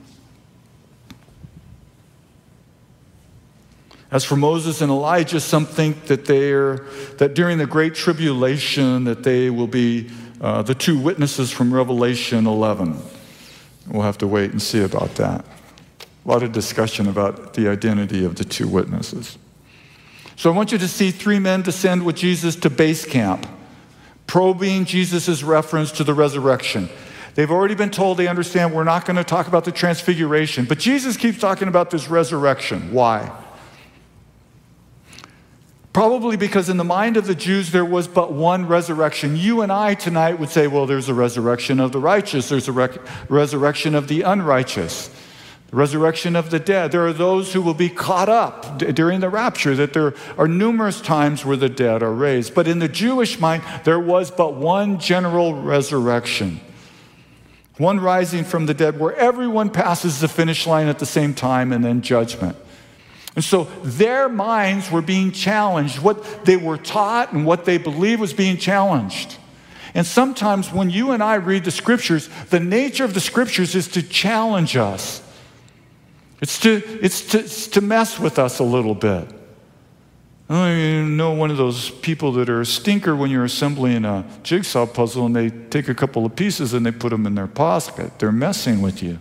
As 4.10 4.26
for 4.26 4.36
Moses 4.36 4.82
and 4.82 4.92
Elijah, 4.92 5.40
some 5.40 5.66
think 5.66 6.08
that 6.08 6.26
they 6.26 6.52
are 6.52 6.86
that 7.18 7.34
during 7.34 7.58
the 7.58 7.66
great 7.66 7.96
tribulation 7.96 9.06
that 9.06 9.24
they 9.24 9.50
will 9.50 9.68
be 9.68 10.10
uh, 10.42 10.64
the 10.64 10.74
two 10.74 10.98
witnesses 10.98 11.52
from 11.52 11.74
Revelation 11.74 12.48
11. 12.48 12.98
We'll 13.88 14.02
have 14.02 14.18
to 14.18 14.28
wait 14.28 14.52
and 14.52 14.62
see 14.62 14.84
about 14.84 15.16
that. 15.16 15.46
A 16.26 16.28
lot 16.28 16.44
of 16.44 16.52
discussion 16.52 17.08
about 17.08 17.54
the 17.54 17.68
identity 17.68 18.26
of 18.26 18.36
the 18.36 18.44
two 18.44 18.68
witnesses. 18.68 19.38
So 20.36 20.52
I 20.52 20.56
want 20.56 20.72
you 20.72 20.80
to 20.80 20.88
see 20.88 21.12
three 21.12 21.38
men 21.38 21.62
descend 21.62 22.04
with 22.04 22.16
Jesus 22.16 22.56
to 22.58 22.70
base 22.70 23.06
camp, 23.06 23.46
probing 24.26 24.86
Jesus' 24.86 25.44
reference 25.44 25.92
to 25.94 26.04
the 26.04 26.16
resurrection. 26.16 26.90
They've 27.36 27.52
already 27.52 27.76
been 27.76 27.92
told 27.92 28.18
they 28.18 28.28
understand 28.28 28.74
we're 28.74 28.84
not 28.84 29.06
going 29.06 29.18
to 29.18 29.24
talk 29.24 29.48
about 29.48 29.66
the 29.66 29.72
transfiguration, 29.72 30.66
but 30.66 30.80
Jesus 30.80 31.18
keeps 31.18 31.40
talking 31.40 31.68
about 31.68 31.92
this 31.92 32.10
resurrection. 32.10 32.92
Why? 32.92 33.32
Probably 35.94 36.38
because 36.38 36.70
in 36.70 36.78
the 36.78 36.86
mind 36.86 37.18
of 37.18 37.28
the 37.28 37.36
Jews 37.36 37.72
there 37.72 37.84
was 37.84 38.08
but 38.08 38.32
one 38.32 38.68
resurrection. 38.68 39.36
You 39.36 39.62
and 39.62 39.72
I 39.72 39.94
tonight 39.94 40.40
would 40.40 40.50
say, 40.50 40.68
well, 40.68 40.86
there's 40.86 41.10
a 41.10 41.14
resurrection 41.14 41.80
of 41.80 41.92
the 41.92 42.00
righteous, 42.00 42.50
there's 42.50 42.68
a 42.68 42.72
rec- 42.72 43.00
resurrection 43.30 43.94
of 43.94 44.08
the 44.08 44.22
unrighteous 44.22 45.10
the 45.72 45.78
resurrection 45.78 46.36
of 46.36 46.50
the 46.50 46.60
dead. 46.60 46.92
There 46.92 47.08
are 47.08 47.14
those 47.14 47.54
who 47.54 47.62
will 47.62 47.74
be 47.74 47.90
caught 47.90 48.28
up 48.28 48.78
d- 48.78 48.92
during 48.92 49.22
the 49.22 49.30
rapture, 49.30 49.74
that 49.76 49.94
there 49.94 50.14
are 50.38 50.48
numerous 50.48 51.00
times 51.00 51.46
where 51.46 51.58
the 51.58 51.70
dead 51.70 52.04
are 52.04 52.14
raised. 52.14 52.54
But 52.54 52.68
in 52.68 52.80
the 52.80 52.90
Jewish 52.90 53.40
mind, 53.40 53.64
there 53.86 54.00
was 54.00 54.30
but 54.30 54.56
one 54.56 55.00
general 55.00 55.56
resurrection, 55.56 56.60
one 57.78 58.02
rising 58.02 58.44
from 58.44 58.66
the 58.66 58.74
dead, 58.74 59.00
where 59.00 59.16
everyone 59.16 59.70
passes 59.70 60.20
the 60.20 60.28
finish 60.28 60.68
line 60.68 60.88
at 60.88 61.00
the 61.00 61.06
same 61.06 61.34
time 61.34 61.72
and 61.72 61.86
then 61.86 62.02
judgment. 62.02 62.58
And 63.36 63.44
so 63.44 63.66
their 63.84 64.28
minds 64.28 64.92
were 64.92 65.02
being 65.02 65.32
challenged. 65.32 66.00
What 66.00 66.46
they 66.46 66.58
were 66.58 66.78
taught 66.78 67.32
and 67.32 67.46
what 67.46 67.66
they 67.66 67.78
believed 67.78 68.20
was 68.20 68.34
being 68.34 68.58
challenged. 68.58 69.38
And 69.94 70.06
sometimes 70.06 70.72
when 70.72 70.90
you 70.90 71.12
and 71.12 71.22
I 71.22 71.36
read 71.36 71.64
the 71.64 71.72
scriptures, 71.72 72.30
the 72.50 72.60
nature 72.60 73.04
of 73.04 73.14
the 73.14 73.20
scriptures 73.20 73.76
is 73.76 73.88
to 73.90 74.04
challenge 74.04 74.76
us. 74.76 75.22
It's 76.42 76.60
to, 76.62 76.82
it's 77.02 77.22
to, 77.32 77.40
it's 77.40 77.68
to 77.68 77.82
mess 77.82 78.20
with 78.20 78.40
us 78.40 78.60
a 78.60 78.64
little 78.64 78.96
bit. 78.96 79.28
I 80.50 81.02
know 81.08 81.32
one 81.32 81.50
of 81.50 81.56
those 81.56 81.90
people 81.90 82.34
that 82.34 82.50
are 82.50 82.60
a 82.60 82.66
stinker 82.66 83.16
when 83.16 83.32
you're 83.32 83.46
assembling 83.46 84.04
a 84.04 84.26
jigsaw 84.44 84.86
puzzle 84.86 85.26
and 85.26 85.36
they 85.36 85.50
take 85.50 85.88
a 85.88 85.96
couple 85.96 86.26
of 86.26 86.36
pieces 86.36 86.74
and 86.74 86.86
they 86.86 86.92
put 86.92 87.12
them 87.12 87.26
in 87.26 87.36
their 87.36 87.48
pocket. 87.48 88.20
They're 88.20 88.34
messing 88.34 88.82
with 88.82 89.02
you. 89.02 89.20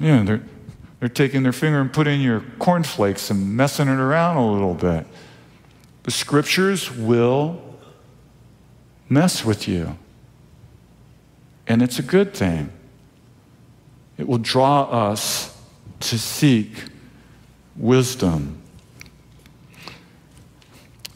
Yeah, 0.00 0.24
they're, 0.24 0.42
they're 1.00 1.08
taking 1.08 1.42
their 1.42 1.52
finger 1.52 1.80
and 1.80 1.92
putting 1.92 2.20
your 2.20 2.44
cornflakes 2.58 3.30
and 3.30 3.56
messing 3.56 3.88
it 3.88 3.98
around 3.98 4.36
a 4.36 4.52
little 4.52 4.74
bit. 4.74 5.06
The 6.02 6.10
scriptures 6.10 6.90
will 6.90 7.60
mess 9.08 9.44
with 9.44 9.66
you. 9.66 9.96
And 11.66 11.82
it's 11.82 11.98
a 11.98 12.02
good 12.02 12.34
thing. 12.34 12.70
It 14.18 14.28
will 14.28 14.38
draw 14.38 14.82
us 14.82 15.56
to 16.00 16.18
seek 16.18 16.70
wisdom. 17.76 18.60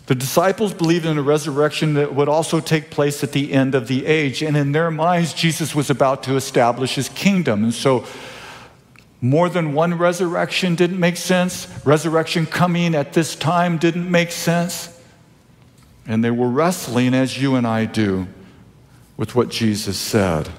The 0.06 0.14
disciples 0.14 0.74
believed 0.74 1.06
in 1.06 1.16
a 1.16 1.22
resurrection 1.22 1.94
that 1.94 2.14
would 2.14 2.28
also 2.28 2.60
take 2.60 2.90
place 2.90 3.24
at 3.24 3.32
the 3.32 3.52
end 3.52 3.74
of 3.74 3.88
the 3.88 4.04
age. 4.04 4.42
And 4.42 4.56
in 4.56 4.72
their 4.72 4.90
minds, 4.90 5.32
Jesus 5.32 5.74
was 5.74 5.88
about 5.88 6.22
to 6.24 6.36
establish 6.36 6.94
his 6.94 7.08
kingdom. 7.08 7.64
And 7.64 7.74
so, 7.74 8.06
more 9.24 9.48
than 9.48 9.72
one 9.72 9.94
resurrection 9.94 10.74
didn't 10.74 11.00
make 11.00 11.16
sense. 11.16 11.66
Resurrection 11.86 12.44
coming 12.44 12.94
at 12.94 13.14
this 13.14 13.34
time 13.34 13.78
didn't 13.78 14.10
make 14.10 14.30
sense. 14.30 15.00
And 16.06 16.22
they 16.22 16.30
were 16.30 16.48
wrestling, 16.48 17.14
as 17.14 17.40
you 17.40 17.54
and 17.54 17.66
I 17.66 17.86
do, 17.86 18.28
with 19.16 19.34
what 19.34 19.48
Jesus 19.48 19.96
said. 19.96 20.50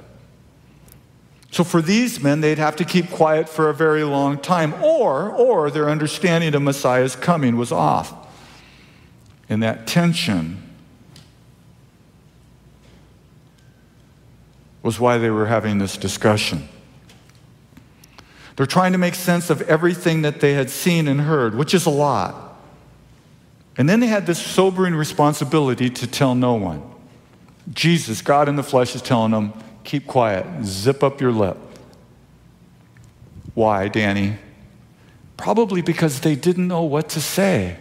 So 1.51 1.63
for 1.63 1.79
these 1.79 2.23
men, 2.23 2.41
they'd 2.41 2.57
have 2.57 2.75
to 2.77 2.85
keep 2.85 3.11
quiet 3.11 3.47
for 3.47 3.69
a 3.69 3.73
very 3.73 4.03
long 4.03 4.39
time, 4.39 4.73
or, 4.83 5.29
or 5.29 5.69
their 5.69 5.87
understanding 5.87 6.55
of 6.55 6.63
Messiah's 6.63 7.15
coming 7.15 7.57
was 7.57 7.71
off. 7.71 8.15
And 9.47 9.61
that 9.61 9.85
tension 9.85 10.63
was 14.81 14.99
why 14.99 15.19
they 15.19 15.29
were 15.29 15.45
having 15.45 15.77
this 15.77 15.97
discussion. 15.97 16.67
They're 18.55 18.65
trying 18.65 18.93
to 18.93 18.97
make 18.97 19.15
sense 19.15 19.49
of 19.49 19.61
everything 19.63 20.21
that 20.21 20.39
they 20.39 20.53
had 20.53 20.69
seen 20.69 21.07
and 21.07 21.21
heard, 21.21 21.55
which 21.55 21.73
is 21.73 21.85
a 21.85 21.89
lot. 21.89 22.57
And 23.77 23.89
then 23.89 23.99
they 23.99 24.07
had 24.07 24.25
this 24.25 24.41
sobering 24.41 24.95
responsibility 24.95 25.89
to 25.89 26.07
tell 26.07 26.35
no 26.35 26.53
one. 26.53 26.81
Jesus, 27.73 28.21
God 28.21 28.47
in 28.47 28.55
the 28.55 28.63
flesh, 28.63 28.95
is 28.95 29.01
telling 29.01 29.31
them, 29.31 29.53
keep 29.83 30.07
quiet, 30.07 30.45
zip 30.63 31.03
up 31.03 31.19
your 31.19 31.31
lip. 31.31 31.57
Why, 33.53 33.87
Danny? 33.87 34.37
Probably 35.37 35.81
because 35.81 36.21
they 36.21 36.35
didn't 36.35 36.67
know 36.67 36.83
what 36.83 37.09
to 37.09 37.21
say. 37.21 37.77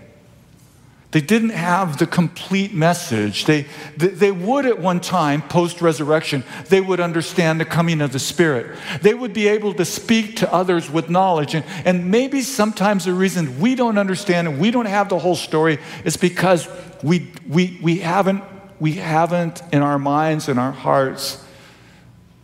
They 1.14 1.20
didn't 1.20 1.50
have 1.50 1.98
the 1.98 2.08
complete 2.08 2.74
message. 2.74 3.44
They, 3.44 3.66
they 3.96 4.32
would, 4.32 4.66
at 4.66 4.80
one 4.80 4.98
time, 4.98 5.42
post 5.42 5.80
resurrection, 5.80 6.42
they 6.70 6.80
would 6.80 6.98
understand 6.98 7.60
the 7.60 7.64
coming 7.64 8.00
of 8.00 8.12
the 8.12 8.18
Spirit. 8.18 8.76
They 9.00 9.14
would 9.14 9.32
be 9.32 9.46
able 9.46 9.74
to 9.74 9.84
speak 9.84 10.34
to 10.38 10.52
others 10.52 10.90
with 10.90 11.08
knowledge. 11.08 11.54
And, 11.54 11.64
and 11.84 12.10
maybe 12.10 12.40
sometimes 12.40 13.04
the 13.04 13.12
reason 13.12 13.60
we 13.60 13.76
don't 13.76 13.96
understand 13.96 14.48
and 14.48 14.58
we 14.58 14.72
don't 14.72 14.86
have 14.86 15.08
the 15.08 15.20
whole 15.20 15.36
story 15.36 15.78
is 16.04 16.16
because 16.16 16.66
we, 17.00 17.30
we, 17.48 17.78
we, 17.80 17.98
haven't, 17.98 18.42
we 18.80 18.94
haven't, 18.94 19.62
in 19.72 19.82
our 19.82 20.00
minds 20.00 20.48
and 20.48 20.58
our 20.58 20.72
hearts, 20.72 21.40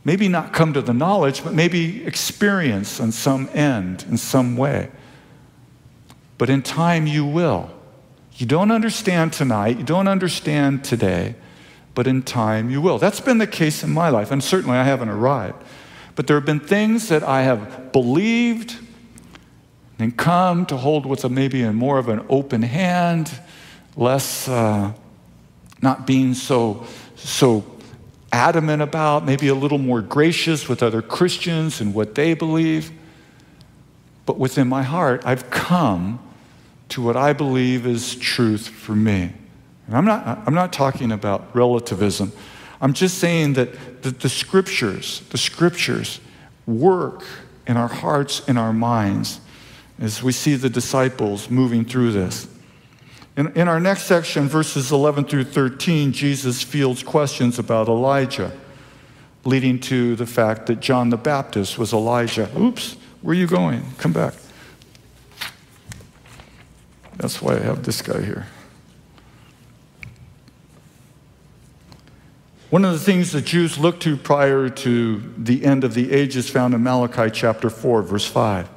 maybe 0.04 0.28
not 0.28 0.52
come 0.52 0.74
to 0.74 0.80
the 0.80 0.94
knowledge, 0.94 1.42
but 1.42 1.54
maybe 1.54 2.06
experience 2.06 3.00
on 3.00 3.10
some 3.10 3.50
end, 3.52 4.04
in 4.08 4.16
some 4.16 4.56
way. 4.56 4.92
But 6.38 6.48
in 6.48 6.62
time, 6.62 7.08
you 7.08 7.26
will. 7.26 7.79
You 8.40 8.46
don't 8.46 8.70
understand 8.70 9.34
tonight, 9.34 9.76
you 9.76 9.84
don't 9.84 10.08
understand 10.08 10.82
today, 10.82 11.34
but 11.94 12.06
in 12.06 12.22
time 12.22 12.70
you 12.70 12.80
will. 12.80 12.96
That's 12.96 13.20
been 13.20 13.36
the 13.36 13.46
case 13.46 13.84
in 13.84 13.90
my 13.90 14.08
life, 14.08 14.30
and 14.30 14.42
certainly 14.42 14.78
I 14.78 14.84
haven't 14.84 15.10
arrived. 15.10 15.62
But 16.14 16.26
there 16.26 16.38
have 16.38 16.46
been 16.46 16.58
things 16.58 17.08
that 17.08 17.22
I 17.22 17.42
have 17.42 17.92
believed 17.92 18.78
and 19.98 20.16
come 20.16 20.64
to 20.66 20.78
hold 20.78 21.04
with 21.04 21.22
a, 21.26 21.28
maybe 21.28 21.62
a 21.62 21.70
more 21.74 21.98
of 21.98 22.08
an 22.08 22.24
open 22.30 22.62
hand, 22.62 23.30
less 23.94 24.48
uh, 24.48 24.94
not 25.82 26.06
being 26.06 26.32
so 26.32 26.86
so 27.16 27.62
adamant 28.32 28.80
about, 28.80 29.26
maybe 29.26 29.48
a 29.48 29.54
little 29.54 29.76
more 29.76 30.00
gracious 30.00 30.66
with 30.66 30.82
other 30.82 31.02
Christians 31.02 31.82
and 31.82 31.92
what 31.92 32.14
they 32.14 32.32
believe. 32.32 32.90
But 34.24 34.38
within 34.38 34.66
my 34.66 34.82
heart, 34.82 35.20
I've 35.26 35.50
come 35.50 36.20
to 36.90 37.02
what 37.02 37.16
I 37.16 37.32
believe 37.32 37.86
is 37.86 38.14
truth 38.16 38.68
for 38.68 38.94
me. 38.94 39.32
And 39.86 39.96
I'm 39.96 40.04
not, 40.04 40.42
I'm 40.46 40.54
not 40.54 40.72
talking 40.72 41.10
about 41.12 41.54
relativism. 41.54 42.32
I'm 42.80 42.92
just 42.92 43.18
saying 43.18 43.54
that 43.54 44.02
the, 44.02 44.10
the 44.10 44.28
scriptures, 44.28 45.20
the 45.30 45.38
scriptures 45.38 46.20
work 46.66 47.24
in 47.66 47.76
our 47.76 47.88
hearts 47.88 48.42
and 48.48 48.58
our 48.58 48.72
minds 48.72 49.40
as 49.98 50.22
we 50.22 50.32
see 50.32 50.54
the 50.54 50.70
disciples 50.70 51.50
moving 51.50 51.84
through 51.84 52.12
this. 52.12 52.48
In, 53.36 53.52
in 53.52 53.68
our 53.68 53.80
next 53.80 54.04
section, 54.04 54.48
verses 54.48 54.90
11 54.90 55.24
through 55.24 55.44
13, 55.44 56.12
Jesus 56.12 56.62
fields 56.62 57.02
questions 57.02 57.58
about 57.58 57.88
Elijah, 57.88 58.52
leading 59.44 59.78
to 59.80 60.16
the 60.16 60.26
fact 60.26 60.66
that 60.66 60.80
John 60.80 61.10
the 61.10 61.16
Baptist 61.16 61.78
was 61.78 61.92
Elijah. 61.92 62.50
Oops, 62.58 62.96
where 63.22 63.32
are 63.32 63.38
you 63.38 63.46
going? 63.46 63.82
Come 63.98 64.12
back. 64.12 64.34
That's 67.20 67.42
why 67.42 67.56
I 67.56 67.60
have 67.60 67.82
this 67.82 68.00
guy 68.00 68.22
here. 68.22 68.46
One 72.70 72.82
of 72.82 72.92
the 72.92 72.98
things 72.98 73.32
the 73.32 73.42
Jews 73.42 73.78
looked 73.78 74.02
to 74.04 74.16
prior 74.16 74.70
to 74.70 75.34
the 75.36 75.66
end 75.66 75.84
of 75.84 75.92
the 75.92 76.12
age 76.12 76.34
is 76.34 76.48
found 76.48 76.72
in 76.72 76.82
Malachi 76.82 77.30
chapter 77.30 77.68
4, 77.68 78.02
verse 78.02 78.26
5, 78.26 78.68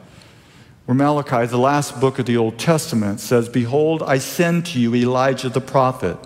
where 0.85 0.95
Malachi, 0.95 1.45
the 1.45 1.57
last 1.57 2.01
book 2.01 2.19
of 2.19 2.25
the 2.25 2.35
Old 2.35 2.59
Testament, 2.59 3.21
says, 3.21 3.47
Behold, 3.47 4.03
I 4.03 4.17
send 4.17 4.65
to 4.67 4.79
you 4.79 4.93
Elijah 4.93 5.47
the 5.47 5.61
prophet 5.61 6.17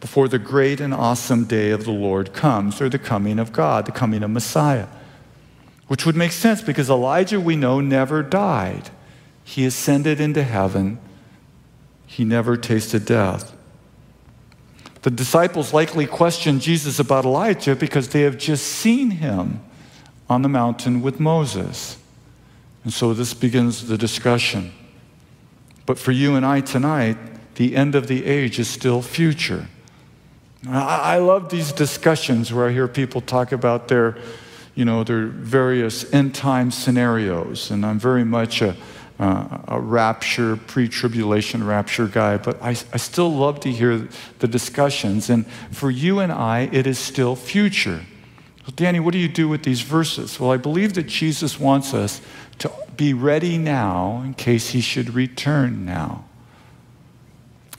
before 0.00 0.28
the 0.28 0.38
great 0.38 0.80
and 0.80 0.94
awesome 0.94 1.44
day 1.44 1.72
of 1.72 1.84
the 1.84 1.90
Lord 1.90 2.32
comes, 2.32 2.80
or 2.80 2.88
the 2.88 2.98
coming 2.98 3.38
of 3.38 3.52
God, 3.52 3.84
the 3.84 3.92
coming 3.92 4.22
of 4.22 4.30
Messiah. 4.30 4.86
Which 5.88 6.06
would 6.06 6.16
make 6.16 6.32
sense 6.32 6.62
because 6.62 6.88
Elijah, 6.88 7.38
we 7.38 7.54
know, 7.54 7.80
never 7.80 8.22
died. 8.22 8.88
He 9.44 9.66
ascended 9.66 10.22
into 10.22 10.42
heaven 10.42 11.00
he 12.10 12.24
never 12.24 12.56
tasted 12.56 13.04
death. 13.04 13.56
The 15.02 15.10
disciples 15.10 15.72
likely 15.72 16.06
questioned 16.06 16.60
Jesus 16.60 16.98
about 16.98 17.24
Elijah 17.24 17.76
because 17.76 18.08
they 18.08 18.22
have 18.22 18.36
just 18.36 18.66
seen 18.66 19.12
him 19.12 19.60
on 20.28 20.42
the 20.42 20.48
mountain 20.48 21.02
with 21.02 21.20
Moses. 21.20 21.98
And 22.82 22.92
so 22.92 23.14
this 23.14 23.32
begins 23.32 23.86
the 23.86 23.96
discussion. 23.96 24.72
But 25.86 26.00
for 26.00 26.10
you 26.10 26.34
and 26.34 26.44
I 26.44 26.62
tonight, 26.62 27.16
the 27.54 27.76
end 27.76 27.94
of 27.94 28.08
the 28.08 28.24
age 28.24 28.58
is 28.58 28.68
still 28.68 29.02
future. 29.02 29.68
I, 30.68 31.18
love 31.18 31.48
these 31.48 31.70
discussions 31.70 32.52
where 32.52 32.68
I 32.68 32.72
hear 32.72 32.88
people 32.88 33.20
talk 33.20 33.52
about 33.52 33.86
their, 33.86 34.18
you 34.74 34.84
know, 34.84 35.04
their 35.04 35.26
various 35.26 36.12
end 36.12 36.34
time 36.34 36.72
scenarios, 36.72 37.70
and 37.70 37.86
I'm 37.86 38.00
very 38.00 38.24
much 38.24 38.62
a, 38.62 38.76
uh, 39.20 39.58
a 39.68 39.78
rapture, 39.78 40.56
pre 40.56 40.88
tribulation 40.88 41.64
rapture 41.64 42.06
guy, 42.06 42.38
but 42.38 42.60
I, 42.62 42.70
I 42.70 42.96
still 42.96 43.30
love 43.30 43.60
to 43.60 43.70
hear 43.70 44.08
the 44.38 44.48
discussions. 44.48 45.28
And 45.28 45.46
for 45.70 45.90
you 45.90 46.20
and 46.20 46.32
I, 46.32 46.70
it 46.72 46.86
is 46.86 46.98
still 46.98 47.36
future. 47.36 48.00
Well, 48.62 48.72
Danny, 48.74 48.98
what 48.98 49.12
do 49.12 49.18
you 49.18 49.28
do 49.28 49.46
with 49.46 49.62
these 49.62 49.82
verses? 49.82 50.40
Well, 50.40 50.50
I 50.50 50.56
believe 50.56 50.94
that 50.94 51.06
Jesus 51.06 51.60
wants 51.60 51.92
us 51.92 52.22
to 52.58 52.72
be 52.96 53.12
ready 53.12 53.58
now 53.58 54.22
in 54.24 54.32
case 54.32 54.70
he 54.70 54.80
should 54.80 55.14
return 55.14 55.84
now. 55.84 56.24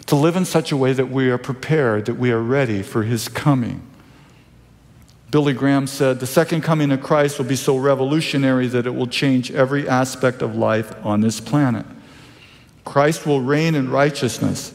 To 0.08 0.16
live 0.16 0.36
in 0.36 0.46
such 0.46 0.72
a 0.72 0.78
way 0.78 0.94
that 0.94 1.10
we 1.10 1.32
are 1.32 1.40
prepared, 1.40 2.06
that 2.06 2.16
we 2.16 2.32
are 2.32 2.42
ready 2.42 2.84
for 2.84 3.02
his 3.02 3.28
coming. 3.28 3.82
Billy 5.32 5.54
Graham 5.54 5.88
said, 5.88 6.20
The 6.20 6.28
second 6.28 6.62
coming 6.62 6.92
of 6.92 7.02
Christ 7.02 7.38
will 7.38 7.46
be 7.46 7.56
so 7.56 7.78
revolutionary 7.78 8.68
that 8.68 8.86
it 8.86 8.94
will 8.94 9.08
change 9.08 9.50
every 9.50 9.88
aspect 9.88 10.42
of 10.42 10.58
life 10.58 10.94
on 11.06 11.22
this 11.22 11.40
planet. 11.40 11.86
Christ 12.84 13.26
will 13.26 13.40
reign 13.40 13.74
in 13.74 13.90
righteousness. 13.90 14.74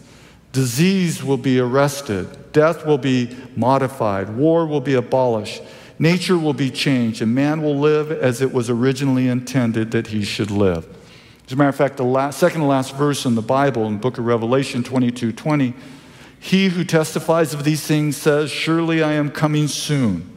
Disease 0.53 1.23
will 1.23 1.37
be 1.37 1.61
arrested. 1.61 2.53
Death 2.53 2.87
will 2.87 2.97
be 2.97 3.37
modified. 3.55 4.35
War 4.35 4.67
will 4.67 4.81
be 4.81 4.95
abolished. 4.95 5.63
Nature 5.99 6.39
will 6.39 6.55
be 6.55 6.71
changed. 6.71 7.21
And 7.21 7.35
man 7.35 7.61
will 7.61 7.79
live 7.79 8.11
as 8.11 8.41
it 8.41 8.51
was 8.51 8.71
originally 8.71 9.29
intended 9.29 9.91
that 9.91 10.07
he 10.07 10.25
should 10.25 10.51
live. 10.51 10.87
As 11.45 11.53
a 11.53 11.57
matter 11.57 11.69
of 11.69 11.77
fact, 11.77 11.99
the 11.99 12.05
last, 12.05 12.39
second 12.39 12.63
to 12.63 12.67
last 12.67 12.95
verse 12.95 13.27
in 13.27 13.35
the 13.35 13.43
Bible, 13.43 13.87
in 13.87 13.95
the 13.95 13.99
book 13.99 14.17
of 14.17 14.25
Revelation 14.25 14.83
22 14.83 15.33
20, 15.33 15.75
he 16.41 16.69
who 16.69 16.83
testifies 16.83 17.53
of 17.53 17.65
these 17.65 17.87
things 17.87 18.17
says, 18.17 18.51
Surely 18.51 19.03
I 19.03 19.13
am 19.13 19.31
coming 19.31 19.69
soon. 19.69 20.36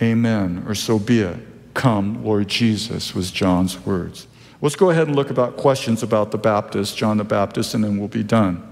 Amen, 0.00 0.64
or 0.66 0.74
so 0.74 0.98
be 0.98 1.20
it. 1.20 1.38
Come, 1.74 2.24
Lord 2.24 2.48
Jesus, 2.48 3.14
was 3.14 3.30
John's 3.30 3.84
words. 3.84 4.26
Let's 4.60 4.76
go 4.76 4.90
ahead 4.90 5.06
and 5.06 5.16
look 5.16 5.30
about 5.30 5.56
questions 5.56 6.02
about 6.02 6.30
the 6.30 6.38
Baptist, 6.38 6.96
John 6.96 7.16
the 7.16 7.24
Baptist, 7.24 7.74
and 7.74 7.84
then 7.84 7.98
we'll 7.98 8.08
be 8.08 8.24
done. 8.24 8.62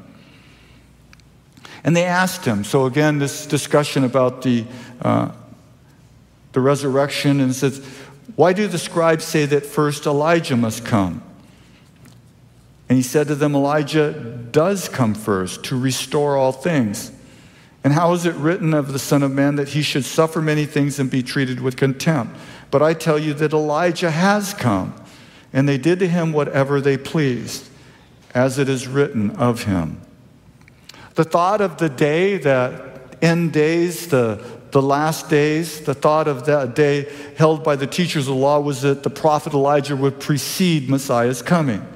And 1.85 1.97
they 1.97 2.05
asked 2.05 2.45
him. 2.45 2.65
So 2.65 2.87
again, 2.87 3.19
this 3.19 3.47
discussion 3.47 4.03
about 4.03 4.43
the 4.43 4.65
uh, 5.03 5.31
the 6.53 6.61
resurrection, 6.61 7.41
and 7.41 7.55
says, 7.55 7.85
"Why 8.35 8.53
do 8.53 8.67
the 8.67 8.79
scribes 8.79 9.25
say 9.25 9.47
that 9.47 9.65
first 9.65 10.07
Elijah 10.07 10.57
must 10.57 10.85
come?" 10.85 11.23
And 12.89 12.97
he 12.97 13.03
said 13.03 13.29
to 13.29 13.35
them, 13.35 13.55
Elijah 13.55 14.13
does 14.53 14.89
come 14.89 15.15
first 15.15 15.65
to 15.65 15.79
restore 15.79 16.37
all 16.37 16.53
things. 16.53 17.11
And 17.87 17.95
how 17.95 18.15
is 18.15 18.27
it 18.27 18.35
written 18.35 18.75
of 18.75 18.93
the 18.93 18.99
Son 18.99 19.23
of 19.23 19.31
Man 19.31 19.55
that 19.55 19.69
he 19.69 19.81
should 19.81 20.05
suffer 20.05 20.43
many 20.43 20.67
things 20.67 20.99
and 20.99 21.09
be 21.09 21.23
treated 21.23 21.61
with 21.61 21.77
contempt? 21.77 22.37
But 22.73 22.83
I 22.83 22.95
tell 22.95 23.17
you 23.17 23.33
that 23.35 23.53
Elijah 23.53 24.11
has 24.11 24.53
come, 24.53 24.93
and 25.53 25.69
they 25.69 25.79
did 25.79 26.01
to 26.01 26.09
him 26.09 26.33
whatever 26.33 26.81
they 26.81 26.99
pleased, 26.99 27.69
as 28.35 28.59
it 28.59 28.69
is 28.69 28.89
written 28.89 29.31
of 29.37 29.63
him. 29.63 30.01
The 31.15 31.23
thought 31.23 31.61
of 31.61 31.79
the 31.79 31.89
day 31.89 32.39
that 32.39 33.15
end 33.23 33.53
days, 33.53 34.09
the, 34.09 34.45
the 34.73 34.83
last 34.83 35.31
days, 35.31 35.83
the 35.83 35.95
thought 35.95 36.27
of 36.27 36.45
that 36.47 36.75
day 36.75 37.09
held 37.37 37.63
by 37.63 37.77
the 37.77 37.87
teachers 37.87 38.27
of 38.27 38.35
the 38.35 38.41
law 38.41 38.59
was 38.59 38.83
that 38.83 39.05
the 39.05 39.11
prophet 39.11 39.55
Elijah 39.55 39.95
would 39.95 40.19
precede 40.19 40.91
Messiah's 40.91 41.41
coming. 41.41 41.87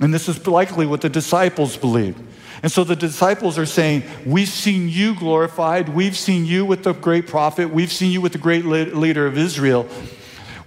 And 0.00 0.14
this 0.14 0.28
is 0.28 0.46
likely 0.46 0.86
what 0.86 1.00
the 1.00 1.08
disciples 1.08 1.76
believed. 1.76 2.22
And 2.62 2.72
so 2.72 2.84
the 2.84 2.96
disciples 2.96 3.58
are 3.58 3.66
saying, 3.66 4.02
We've 4.24 4.48
seen 4.48 4.88
you 4.88 5.14
glorified. 5.14 5.88
We've 5.88 6.16
seen 6.16 6.46
you 6.46 6.64
with 6.64 6.82
the 6.84 6.92
great 6.92 7.26
prophet. 7.26 7.70
We've 7.70 7.92
seen 7.92 8.12
you 8.12 8.20
with 8.20 8.32
the 8.32 8.38
great 8.38 8.64
leader 8.64 9.26
of 9.26 9.36
Israel. 9.36 9.88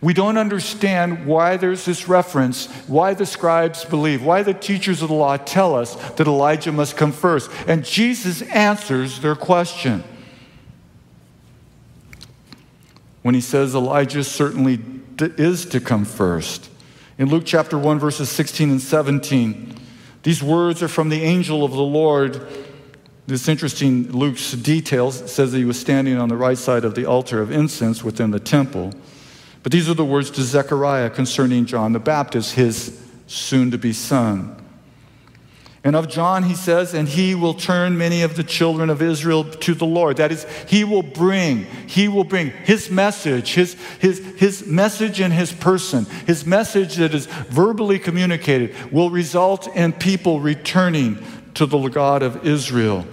We 0.02 0.14
don't 0.14 0.38
understand 0.38 1.26
why 1.26 1.58
there's 1.58 1.84
this 1.84 2.08
reference, 2.08 2.68
why 2.88 3.14
the 3.14 3.26
scribes 3.26 3.84
believe, 3.84 4.24
why 4.24 4.44
the 4.44 4.54
teachers 4.54 5.02
of 5.02 5.10
the 5.10 5.16
law 5.16 5.36
tell 5.36 5.76
us 5.76 5.96
that 6.12 6.26
Elijah 6.26 6.72
must 6.72 6.96
come 6.96 7.12
first. 7.12 7.52
And 7.68 7.84
Jesus 7.84 8.42
answers 8.44 9.20
their 9.20 9.36
question. 9.36 10.04
When 13.24 13.36
he 13.36 13.42
says 13.42 13.76
Elijah 13.76 14.24
certainly 14.24 14.80
is 15.20 15.66
to 15.66 15.82
come 15.82 16.06
first. 16.06 16.70
In 17.18 17.28
Luke 17.28 17.44
chapter 17.46 17.78
1, 17.78 18.00
verses 18.00 18.30
16 18.30 18.70
and 18.70 18.82
17, 18.82 19.76
these 20.24 20.44
words 20.44 20.84
are 20.84 20.88
from 20.88 21.10
the 21.10 21.22
angel 21.24 21.64
of 21.64 21.72
the 21.72 21.82
Lord. 21.82 22.46
This 23.28 23.48
interesting 23.48 24.12
Luke's 24.12 24.52
details 24.54 25.32
says 25.32 25.52
that 25.52 25.58
he 25.58 25.66
was 25.66 25.80
standing 25.80 26.18
on 26.18 26.30
the 26.30 26.36
right 26.36 26.58
side 26.58 26.84
of 26.84 26.96
the 26.96 27.06
altar 27.06 27.42
of 27.42 27.52
incense 27.52 28.04
within 28.04 28.32
the 28.32 28.40
temple. 28.40 28.92
But 29.64 29.72
these 29.72 29.90
are 29.90 29.94
the 29.94 30.06
words 30.06 30.32
to 30.32 30.42
Zechariah 30.42 31.10
concerning 31.10 31.66
John 31.66 31.94
the 31.94 32.00
Baptist, 32.00 32.56
his 32.56 33.00
soon 33.28 33.72
to 33.72 33.78
be 33.78 33.94
son. 33.94 34.59
And 35.84 35.96
of 35.96 36.10
John, 36.10 36.44
he 36.44 36.56
says, 36.56 36.94
and 36.94 37.08
he 37.08 37.36
will 37.36 37.54
turn 37.54 37.98
many 37.98 38.22
of 38.22 38.36
the 38.36 38.44
children 38.44 38.90
of 38.90 39.02
Israel 39.02 39.46
to 39.46 39.74
the 39.74 39.86
Lord. 39.86 40.18
That 40.18 40.32
is, 40.32 40.46
he 40.68 40.84
will 40.84 41.04
bring, 41.04 41.66
he 41.88 42.10
will 42.10 42.26
bring 42.26 42.50
his 42.50 42.90
message, 42.90 43.54
his, 43.54 43.76
his, 44.00 44.20
his 44.38 44.68
message 44.68 45.22
in 45.22 45.32
his 45.32 45.54
person, 45.54 46.06
his 46.28 46.46
message 46.46 46.96
that 46.96 47.14
is 47.14 47.28
verbally 47.28 47.98
communicated 47.98 48.76
will 48.92 49.10
result 49.10 49.68
in 49.76 49.94
people 49.94 50.42
returning 50.42 51.24
to 51.54 51.66
the 51.66 51.88
God 51.88 52.24
of 52.24 52.46
Israel 52.46 53.06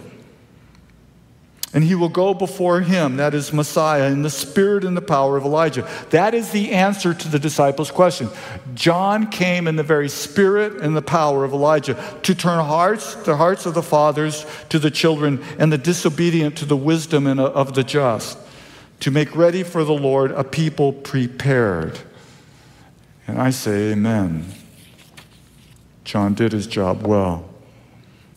and 1.77 1.85
he 1.85 1.95
will 1.95 2.09
go 2.09 2.33
before 2.33 2.81
him, 2.81 3.19
that 3.19 3.35
is 3.35 3.53
Messiah, 3.53 4.11
in 4.11 4.23
the 4.23 4.31
spirit 4.31 4.83
and 4.83 4.97
the 4.97 5.03
power 5.03 5.37
of 5.37 5.45
Elijah. 5.45 5.87
That 6.09 6.33
is 6.33 6.51
the 6.51 6.73
answer 6.73 7.13
to 7.13 7.29
the 7.29 7.39
disciples' 7.39 7.91
question. 7.91 8.31
John 8.75 9.27
came 9.27 9.69
in 9.69 9.77
the 9.77 9.83
very 9.83 10.09
spirit 10.09 10.81
and 10.81 10.97
the 10.97 11.03
power 11.03 11.45
of 11.45 11.53
Elijah 11.53 12.03
to 12.23 12.35
turn 12.35 12.65
hearts, 12.65 13.15
the 13.17 13.37
hearts 13.37 13.67
of 13.67 13.75
the 13.75 13.83
fathers 13.83 14.47
to 14.71 14.79
the 14.79 14.91
children, 14.91 15.45
and 15.59 15.71
the 15.71 15.77
disobedient 15.77 16.57
to 16.57 16.65
the 16.65 16.79
wisdom 16.79 17.27
uh, 17.27 17.43
of 17.43 17.75
the 17.75 17.85
just, 17.85 18.39
to 19.01 19.11
make 19.11 19.37
ready 19.37 19.63
for 19.63 19.85
the 19.85 19.93
Lord 19.93 20.31
a 20.31 20.45
people 20.45 20.95
prepared. 20.95 21.99
And 23.27 23.39
I 23.39 23.51
say, 23.51 23.93
Amen. 23.93 24.51
John 26.05 26.33
did 26.33 26.53
his 26.53 26.67
job 26.67 27.07
well. 27.07 27.46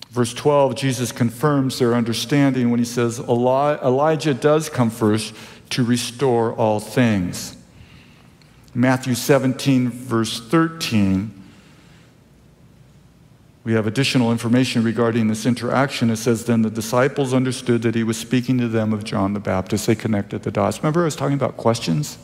Verse 0.09 0.33
12, 0.33 0.75
Jesus 0.75 1.11
confirms 1.11 1.77
their 1.77 1.93
understanding 1.93 2.71
when 2.71 2.79
he 2.79 2.85
says, 2.85 3.19
Elijah 3.19 4.33
does 4.33 4.67
come 4.67 4.89
first 4.89 5.35
to 5.69 5.83
restore 5.83 6.53
all 6.53 6.79
things. 6.79 7.55
Matthew 8.73 9.13
17, 9.13 9.89
verse 9.89 10.39
13, 10.39 11.35
we 13.63 13.73
have 13.73 13.85
additional 13.85 14.31
information 14.31 14.83
regarding 14.83 15.27
this 15.27 15.45
interaction. 15.45 16.09
It 16.09 16.15
says, 16.15 16.45
Then 16.45 16.63
the 16.63 16.71
disciples 16.71 17.33
understood 17.33 17.83
that 17.83 17.93
he 17.93 18.03
was 18.03 18.17
speaking 18.17 18.57
to 18.59 18.67
them 18.67 18.93
of 18.93 19.03
John 19.03 19.33
the 19.33 19.39
Baptist. 19.39 19.85
They 19.85 19.95
connected 19.95 20.41
the 20.41 20.49
dots. 20.49 20.79
Remember, 20.79 21.01
I 21.01 21.05
was 21.05 21.15
talking 21.15 21.35
about 21.35 21.57
questions? 21.57 22.17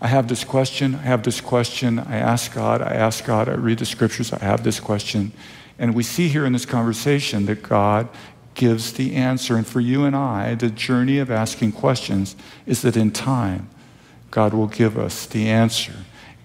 I 0.00 0.08
have 0.08 0.28
this 0.28 0.44
question, 0.44 0.94
I 0.96 1.02
have 1.02 1.22
this 1.22 1.40
question, 1.40 1.98
I 1.98 2.16
ask 2.16 2.52
God, 2.52 2.82
I 2.82 2.94
ask 2.94 3.24
God, 3.24 3.48
I 3.48 3.54
read 3.54 3.78
the 3.78 3.86
scriptures, 3.86 4.32
I 4.32 4.38
have 4.40 4.62
this 4.62 4.78
question. 4.78 5.32
And 5.78 5.94
we 5.94 6.02
see 6.02 6.28
here 6.28 6.46
in 6.46 6.52
this 6.52 6.66
conversation 6.66 7.46
that 7.46 7.62
God 7.62 8.08
gives 8.54 8.92
the 8.94 9.14
answer. 9.14 9.56
And 9.56 9.66
for 9.66 9.80
you 9.80 10.04
and 10.04 10.16
I, 10.16 10.54
the 10.54 10.70
journey 10.70 11.18
of 11.18 11.30
asking 11.30 11.72
questions 11.72 12.34
is 12.64 12.82
that 12.82 12.96
in 12.96 13.10
time, 13.10 13.68
God 14.30 14.54
will 14.54 14.66
give 14.66 14.98
us 14.98 15.26
the 15.26 15.48
answer. 15.48 15.92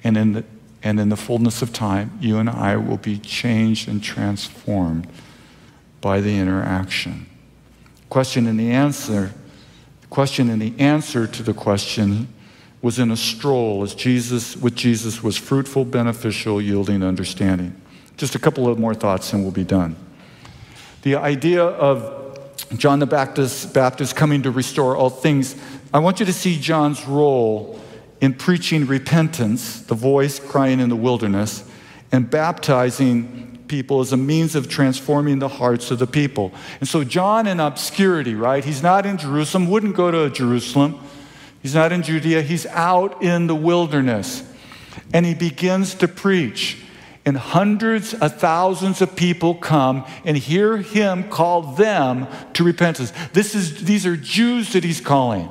And 0.03 0.17
in 0.17 0.33
the, 0.33 0.43
and 0.83 0.99
in 0.99 1.09
the 1.09 1.17
fullness 1.17 1.61
of 1.61 1.71
time, 1.73 2.17
you 2.21 2.37
and 2.37 2.49
I 2.49 2.75
will 2.75 2.97
be 2.97 3.17
changed 3.17 3.87
and 3.87 4.03
transformed 4.03 5.07
by 6.01 6.19
the 6.19 6.37
interaction. 6.37 7.27
Question 8.09 8.47
and 8.47 8.59
the 8.59 8.71
answer. 8.71 9.33
The 10.01 10.07
question 10.07 10.49
and 10.49 10.61
the 10.61 10.77
answer 10.79 11.27
to 11.27 11.43
the 11.43 11.53
question 11.53 12.27
was 12.81 12.97
in 12.99 13.11
a 13.11 13.17
stroll 13.17 13.83
as 13.83 13.93
Jesus 13.93 14.57
with 14.57 14.75
Jesus 14.75 15.23
was 15.23 15.37
fruitful, 15.37 15.85
beneficial, 15.85 16.61
yielding 16.61 17.03
understanding. 17.03 17.79
Just 18.17 18.35
a 18.35 18.39
couple 18.39 18.67
of 18.67 18.77
more 18.77 18.93
thoughts 18.93 19.33
and 19.33 19.43
we'll 19.43 19.51
be 19.51 19.63
done. 19.63 19.95
The 21.01 21.15
idea 21.15 21.63
of 21.63 22.39
John 22.77 22.99
the 22.99 23.05
Baptist, 23.05 23.73
Baptist 23.73 24.15
coming 24.15 24.43
to 24.43 24.51
restore 24.51 24.95
all 24.95 25.09
things, 25.09 25.55
I 25.93 25.99
want 25.99 26.19
you 26.19 26.25
to 26.25 26.33
see 26.33 26.59
John's 26.59 27.05
role 27.05 27.79
in 28.21 28.33
preaching 28.33 28.85
repentance, 28.85 29.81
the 29.81 29.95
voice 29.95 30.39
crying 30.39 30.79
in 30.79 30.89
the 30.89 30.95
wilderness, 30.95 31.67
and 32.11 32.29
baptizing 32.29 33.63
people 33.67 34.01
as 34.01 34.11
a 34.11 34.17
means 34.17 34.53
of 34.53 34.69
transforming 34.69 35.39
the 35.39 35.47
hearts 35.47 35.91
of 35.91 35.99
the 35.99 36.05
people. 36.05 36.51
And 36.79 36.87
so, 36.87 37.03
John 37.03 37.47
in 37.47 37.59
obscurity, 37.59 38.35
right? 38.35 38.63
He's 38.63 38.83
not 38.83 39.05
in 39.05 39.17
Jerusalem, 39.17 39.69
wouldn't 39.69 39.95
go 39.95 40.11
to 40.11 40.29
Jerusalem. 40.29 40.99
He's 41.61 41.73
not 41.75 41.91
in 41.91 42.03
Judea, 42.03 42.41
he's 42.41 42.65
out 42.67 43.21
in 43.23 43.47
the 43.47 43.55
wilderness. 43.55 44.43
And 45.13 45.25
he 45.25 45.33
begins 45.33 45.95
to 45.95 46.07
preach 46.07 46.80
and 47.25 47.37
hundreds 47.37 48.13
of 48.13 48.39
thousands 48.39 49.01
of 49.01 49.15
people 49.15 49.53
come 49.55 50.05
and 50.25 50.35
hear 50.35 50.77
him 50.77 51.29
call 51.29 51.61
them 51.61 52.27
to 52.53 52.63
repentance. 52.63 53.13
This 53.33 53.53
is, 53.53 53.83
these 53.83 54.05
are 54.05 54.17
Jews 54.17 54.73
that 54.73 54.83
he's 54.83 55.01
calling. 55.01 55.49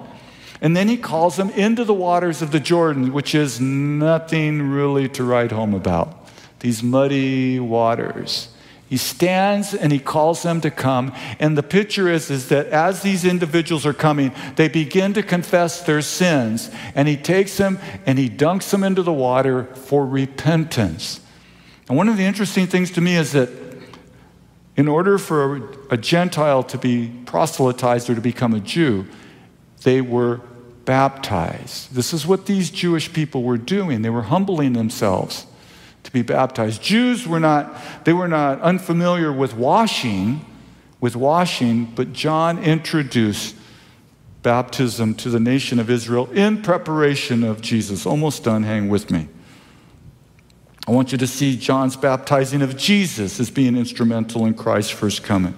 And 0.61 0.77
then 0.77 0.89
he 0.89 0.97
calls 0.97 1.37
them 1.37 1.51
into 1.51 1.85
the 1.85 1.95
waters 1.95 2.43
of 2.43 2.51
the 2.51 2.61
Jordan, 2.61 3.13
which 3.13 3.35
is 3.35 3.61
nothing 3.61 4.71
really 4.71 5.09
to 5.11 5.25
write 5.25 5.53
home 5.53 5.73
about. 5.73 6.29
These 6.59 6.83
muddy 6.83 7.59
waters. 7.59 8.49
He 8.87 8.97
stands 8.97 9.73
and 9.73 9.93
he 9.93 10.01
calls 10.01 10.43
them 10.43 10.61
to 10.63 10.71
come. 10.71 11.15
And 11.39 11.57
the 11.57 11.63
picture 11.63 12.09
is, 12.09 12.29
is 12.29 12.49
that 12.49 12.67
as 12.67 13.03
these 13.03 13.25
individuals 13.25 13.87
are 13.87 13.95
coming, 13.95 14.35
they 14.57 14.69
begin 14.69 15.15
to 15.15 15.23
confess 15.23 15.83
their 15.83 16.03
sins. 16.03 16.71
And 16.97 17.07
he 17.07 17.17
takes 17.17 17.57
them 17.57 17.79
and 18.05 18.19
he 18.19 18.29
dunks 18.29 18.71
them 18.71 18.83
into 18.83 19.05
the 19.05 19.13
water 19.13 19.65
for 19.77 20.05
repentance. 20.05 21.21
And 21.90 21.96
one 21.96 22.09
of 22.09 22.16
the 22.16 22.22
interesting 22.22 22.68
things 22.68 22.92
to 22.92 23.00
me 23.00 23.16
is 23.16 23.33
that 23.33 23.48
in 24.76 24.87
order 24.87 25.18
for 25.18 25.68
a, 25.90 25.96
Gentile 25.96 26.62
to 26.62 26.79
be 26.79 27.09
proselytized 27.26 28.09
or 28.09 28.14
to 28.14 28.20
become 28.20 28.55
a 28.55 28.61
Jew, 28.61 29.07
they 29.83 30.00
were 30.00 30.40
baptized. 30.85 31.92
This 31.92 32.14
is 32.14 32.29
what 32.29 32.46
these 32.46 32.70
Jewish 32.70 33.12
people 33.12 33.42
were 33.42 33.59
doing. 33.59 34.03
They 34.03 34.09
were 34.09 34.22
humbling 34.22 34.74
themselves 34.74 35.46
to 36.05 36.12
be 36.12 36.22
baptized. 36.22 36.81
Jews 36.81 37.26
were 37.26 37.40
not, 37.40 37.76
they 38.05 38.12
were 38.12 38.29
not 38.29 38.61
unfamiliar 38.61 39.33
with 39.33 39.57
washing, 39.57 40.46
with 41.00 41.16
washing, 41.16 41.87
but 41.87 42.12
John 42.12 42.62
introduced 42.62 43.57
baptism 44.44 45.16
to 45.16 45.29
the 45.29 45.40
nation 45.40 45.81
of 45.81 45.90
Israel 45.90 46.31
in 46.31 46.62
preparation 46.62 47.42
of 47.42 47.61
Jesus. 47.61 48.07
Almost 48.07 48.44
done, 48.44 48.62
hang 48.62 48.88
with 48.88 49.11
me. 49.11 49.26
I 50.87 50.93
want 50.93 51.12
you 51.12 51.19
to 51.19 51.27
see 51.27 51.57
John's 51.57 51.97
baptizing 51.97 52.62
of 52.62 52.77
Jesus 52.77 53.38
as 53.38 53.51
being 53.51 53.77
instrumental 53.77 54.47
in 54.47 54.55
Christ's 54.55 54.90
first 54.90 55.23
coming. 55.23 55.57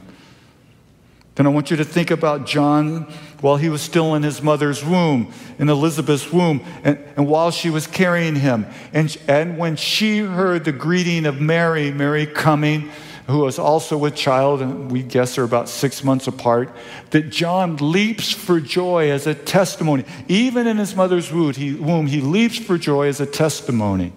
Then 1.35 1.47
I 1.47 1.49
want 1.49 1.71
you 1.71 1.77
to 1.79 1.85
think 1.85 2.11
about 2.11 2.45
John 2.45 3.05
while 3.41 3.57
he 3.57 3.71
was 3.71 3.81
still 3.81 4.15
in 4.15 4.23
his 4.23 4.43
mother's 4.43 4.85
womb, 4.85 5.33
in 5.59 5.69
Elizabeth's 5.69 6.31
womb, 6.31 6.63
and, 6.85 6.99
and 7.17 7.27
while 7.27 7.51
she 7.51 7.71
was 7.71 7.87
carrying 7.87 8.37
him. 8.37 8.67
And, 8.93 9.17
and 9.27 9.57
when 9.57 9.77
she 9.77 10.19
heard 10.19 10.65
the 10.65 10.73
greeting 10.73 11.25
of 11.25 11.41
Mary, 11.41 11.91
Mary 11.91 12.27
coming, 12.27 12.91
who 13.29 13.39
was 13.39 13.59
also 13.59 13.97
with 13.97 14.15
child, 14.15 14.61
and 14.61 14.91
we 14.93 15.03
guess 15.03 15.37
they're 15.37 15.45
about 15.45 15.71
six 15.71 16.05
months 16.05 16.27
apart, 16.27 16.75
that 17.11 17.31
John 17.31 17.77
leaps 17.77 18.31
for 18.31 18.61
joy 18.61 19.11
as 19.11 19.27
a 19.27 19.35
testimony. 19.35 20.05
Even 20.29 20.67
in 20.67 20.77
his 20.77 20.95
mother's 20.95 21.33
womb, 21.33 21.55
he, 21.55 21.73
womb, 21.73 22.09
he 22.09 22.21
leaps 22.21 22.59
for 22.59 22.77
joy 22.77 23.07
as 23.07 23.21
a 23.21 23.27
testimony 23.27 24.13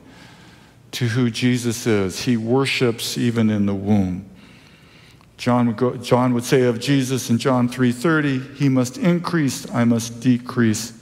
to 0.96 1.10
who 1.10 1.30
Jesus 1.30 1.86
is. 1.86 2.22
He 2.22 2.38
worships 2.38 3.18
even 3.18 3.50
in 3.50 3.66
the 3.66 3.76
womb. 3.76 4.26
John 5.36 5.68
would, 5.68 5.76
go, 5.76 5.98
John 5.98 6.34
would 6.34 6.46
say 6.46 6.62
of 6.62 6.80
Jesus 6.80 7.30
in 7.30 7.38
John 7.38 7.68
3:30, 7.68 8.56
he 8.56 8.70
must 8.70 8.98
increase, 8.98 9.70
I 9.74 9.84
must 9.84 10.22
decrease. 10.22 10.94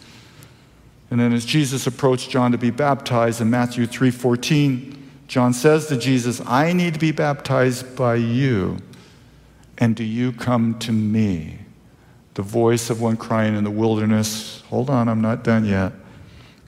And 1.11 1.19
then 1.19 1.31
as 1.31 1.45
Jesus 1.45 1.85
approached 1.85 2.31
John 2.31 2.51
to 2.51 2.57
be 2.57 2.71
baptized 2.71 3.39
in 3.39 3.51
Matthew 3.51 3.85
3:14, 3.85 4.97
John 5.27 5.53
says 5.53 5.85
to 5.87 5.97
Jesus, 5.97 6.41
I 6.47 6.73
need 6.73 6.95
to 6.95 6.99
be 6.99 7.11
baptized 7.11 7.95
by 7.95 8.15
you, 8.15 8.77
and 9.77 9.95
do 9.95 10.03
you 10.03 10.31
come 10.31 10.79
to 10.79 10.91
me? 10.91 11.59
The 12.33 12.41
voice 12.41 12.89
of 12.89 12.99
one 12.99 13.17
crying 13.17 13.55
in 13.55 13.63
the 13.63 13.69
wilderness, 13.69 14.63
hold 14.69 14.89
on, 14.89 15.07
I'm 15.07 15.21
not 15.21 15.43
done 15.43 15.65
yet. 15.65 15.93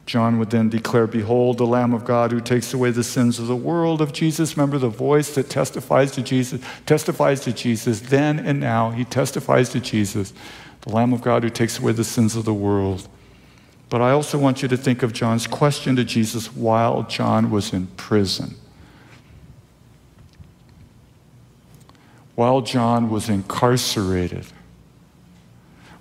John 0.06 0.38
would 0.38 0.52
then 0.52 0.70
declare, 0.70 1.08
Behold, 1.08 1.58
the 1.58 1.66
Lamb 1.66 1.94
of 1.94 2.06
God 2.06 2.32
who 2.32 2.40
takes 2.40 2.74
away 2.74 2.92
the 2.92 3.04
sins 3.04 3.40
of 3.40 3.48
the 3.48 3.56
world 3.56 4.02
of 4.02 4.14
Jesus. 4.14 4.56
Remember 4.56 4.78
the 4.78 4.88
voice 4.88 5.34
that 5.34 5.50
testifies 5.50 6.12
to 6.12 6.22
Jesus, 6.22 6.62
testifies 6.86 7.42
to 7.42 7.52
Jesus 7.52 8.02
then 8.02 8.38
and 8.38 8.60
now. 8.60 8.92
He 8.92 9.04
testifies 9.04 9.70
to 9.70 9.80
Jesus, 9.80 10.34
the 10.82 10.94
Lamb 10.94 11.12
of 11.12 11.22
God 11.22 11.44
who 11.44 11.50
takes 11.50 11.80
away 11.80 11.94
the 11.94 12.04
sins 12.04 12.36
of 12.36 12.46
the 12.46 12.54
world. 12.54 13.08
But 13.90 14.02
I 14.02 14.12
also 14.12 14.38
want 14.38 14.62
you 14.62 14.68
to 14.68 14.78
think 14.78 15.02
of 15.02 15.12
John's 15.12 15.48
question 15.48 15.96
to 15.96 16.04
Jesus 16.04 16.54
while 16.56 17.04
John 17.04 17.50
was 17.50 17.74
in 17.74 17.88
prison. 17.88 18.56
While 22.36 22.62
John 22.62 23.10
was 23.10 23.30
incarcerated. 23.30 24.46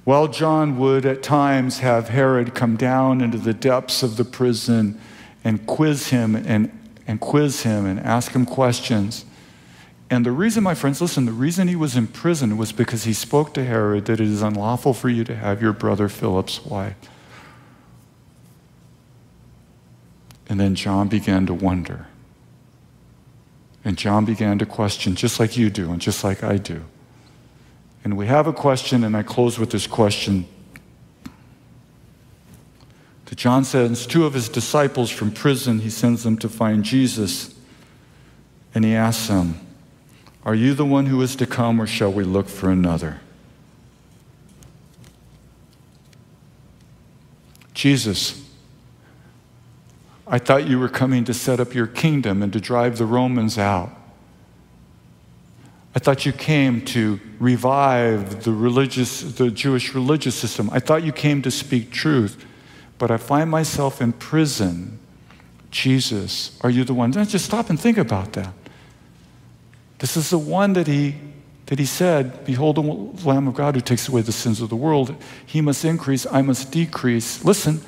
While 0.05 0.29
John 0.29 0.79
would 0.79 1.07
at 1.07 1.23
times 1.23 1.79
have 1.79 2.09
Herod 2.09 2.55
come 2.55 2.77
down 2.77 3.23
into 3.23 3.39
the 3.39 3.55
depths 3.55 4.03
of 4.03 4.17
the 4.17 4.25
prison 4.25 5.01
and 5.43 5.67
quiz 5.67 6.09
him 6.09 6.37
and, 6.37 6.71
and 7.07 7.21
quiz 7.21 7.63
him 7.63 7.87
and 7.87 7.99
ask 8.01 8.33
him 8.33 8.45
questions. 8.45 9.25
And 10.11 10.27
the 10.27 10.33
reason, 10.33 10.63
my 10.63 10.75
friends, 10.75 11.01
listen, 11.01 11.25
the 11.25 11.33
reason 11.33 11.69
he 11.69 11.77
was 11.77 11.97
in 11.97 12.07
prison 12.07 12.59
was 12.59 12.71
because 12.71 13.05
he 13.05 13.15
spoke 13.15 13.55
to 13.55 13.65
Herod 13.65 14.05
that 14.05 14.21
it 14.21 14.29
is 14.29 14.43
unlawful 14.43 14.93
for 14.93 15.09
you 15.09 15.25
to 15.25 15.35
have 15.35 15.63
your 15.63 15.73
brother 15.73 16.11
Philip's 16.11 16.65
wife. 16.65 16.97
And 20.47 20.61
then 20.61 20.75
John 20.75 21.09
began 21.09 21.47
to 21.47 21.55
wonder. 21.55 22.07
And 23.83 23.97
John 23.97 24.27
began 24.27 24.59
to 24.59 24.67
question, 24.67 25.15
just 25.15 25.41
like 25.41 25.57
you 25.57 25.71
do, 25.71 25.91
and 25.91 26.01
just 26.01 26.23
like 26.23 26.45
I 26.45 26.59
do. 26.59 26.85
And 28.05 28.19
we 28.19 28.27
have 28.27 28.47
a 28.47 28.53
question, 28.53 29.03
and 29.03 29.17
I 29.17 29.23
close 29.23 29.59
with 29.59 29.71
this 29.71 29.87
question. 29.87 30.47
That 33.25 33.37
John 33.37 33.65
sends 33.65 34.07
two 34.07 34.27
of 34.27 34.35
his 34.35 34.51
disciples 34.51 35.11
from 35.11 35.31
prison, 35.31 35.81
he 35.81 35.91
sends 35.91 36.23
them 36.23 36.37
to 36.39 36.49
find 36.49 36.85
Jesus. 36.85 37.55
And 38.75 38.85
he 38.85 38.95
asks 38.95 39.29
them, 39.29 39.59
Are 40.45 40.55
you 40.55 40.75
the 40.75 40.85
one 40.85 41.07
who 41.07 41.23
is 41.23 41.35
to 41.37 41.47
come, 41.47 41.81
or 41.81 41.87
shall 41.87 42.13
we 42.13 42.25
look 42.25 42.49
for 42.49 42.71
another? 42.71 43.21
Jesus, 47.73 48.43
I 50.27 50.39
thought 50.39 50.69
you 50.69 50.79
were 50.79 50.89
coming 50.89 51.25
to 51.25 51.35
set 51.35 51.59
up 51.59 51.75
your 51.75 51.87
kingdom 51.87 52.43
and 52.43 52.53
to 52.53 52.61
drive 52.61 52.99
the 52.99 53.07
Romans 53.07 53.59
out. 53.59 53.91
I 55.95 56.01
thought 56.01 56.27
you 56.27 56.33
came 56.33 56.85
to 56.87 57.21
revive 57.39 58.43
the 58.43 58.53
religious, 58.53 59.23
the 59.23 59.51
Jewish 59.51 59.95
religious 59.95 60.35
system. 60.35 60.69
I 60.73 60.81
thought 60.81 61.05
you 61.05 61.13
came 61.13 61.41
to 61.43 61.51
speak 61.51 61.93
truth. 61.93 62.45
But 62.99 63.11
I 63.11 63.17
find 63.17 63.51
myself 63.51 64.01
in 64.01 64.13
prison. 64.13 64.99
Jesus, 65.71 66.59
are 66.63 66.71
you 66.71 66.85
the 66.85 66.95
one? 66.95 67.13
Just 67.13 67.45
stop 67.45 67.71
and 67.71 67.79
think 67.79 67.99
about 67.99 68.33
that. 68.35 68.53
This 69.99 70.17
is 70.17 70.31
the 70.31 70.39
one 70.39 70.73
that 70.75 70.87
he 70.87 71.17
that 71.67 71.79
he 71.79 71.87
said, 71.87 72.45
Behold 72.45 72.77
the 72.77 73.27
Lamb 73.27 73.49
of 73.49 73.55
God 73.55 73.75
who 73.75 73.81
takes 73.81 74.07
away 74.07 74.21
the 74.21 74.33
sins 74.33 74.61
of 74.61 74.69
the 74.69 74.77
world. 74.77 75.17
He 75.47 75.63
must 75.63 75.83
increase, 75.85 76.27
I 76.31 76.43
must 76.43 76.71
decrease. 76.71 77.43
Listen, 77.43 77.81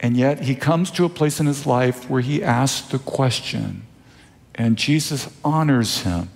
and 0.00 0.16
yet 0.16 0.40
he 0.40 0.56
comes 0.56 0.90
to 0.92 1.04
a 1.04 1.08
place 1.08 1.38
in 1.38 1.46
his 1.46 1.64
life 1.64 2.10
where 2.10 2.20
he 2.20 2.42
asks 2.42 2.88
the 2.88 2.98
question, 2.98 3.86
and 4.56 4.76
Jesus 4.76 5.28
honors 5.44 6.02
him 6.02 6.28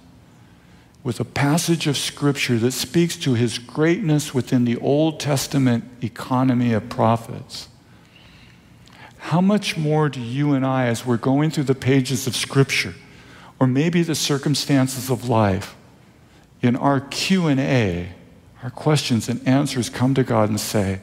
with 1.05 1.18
a 1.18 1.24
passage 1.24 1.86
of 1.86 1.96
scripture 1.96 2.59
that 2.59 2.72
speaks 2.72 3.16
to 3.16 3.34
his 3.34 3.59
greatness 3.59 4.32
within 4.32 4.64
the 4.64 4.76
Old 4.78 5.18
Testament 5.18 5.84
economy 6.03 6.72
of 6.72 6.88
prophets. 6.88 7.68
How 9.18 9.40
much 9.40 9.76
more 9.76 10.09
do 10.09 10.20
you 10.20 10.53
and 10.53 10.64
I, 10.64 10.86
as 10.86 11.05
we're 11.05 11.16
going 11.16 11.50
through 11.50 11.64
the 11.64 11.74
pages 11.74 12.26
of 12.26 12.36
scripture, 12.36 12.94
or 13.59 13.66
maybe 13.66 14.03
the 14.03 14.14
circumstances 14.14 15.11
of 15.11 15.28
life, 15.28 15.76
in 16.61 16.76
our 16.76 17.00
Q&A, 17.00 18.12
our 18.62 18.70
questions 18.70 19.28
and 19.28 19.46
answers 19.46 19.90
come 19.90 20.14
to 20.14 20.22
God 20.22 20.48
and 20.48 20.61
say, 20.61 21.00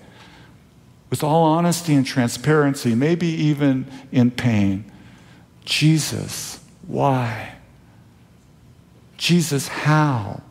with 1.10 1.24
all 1.24 1.44
honesty 1.44 1.96
and 1.96 2.06
transparency, 2.06 2.96
maybe 2.96 3.28
even 3.28 3.86
in 4.12 4.32
pain, 4.32 4.90
Jesus, 5.66 6.64
why? 6.88 7.56
Jesus, 9.20 9.68
how? 9.68 10.42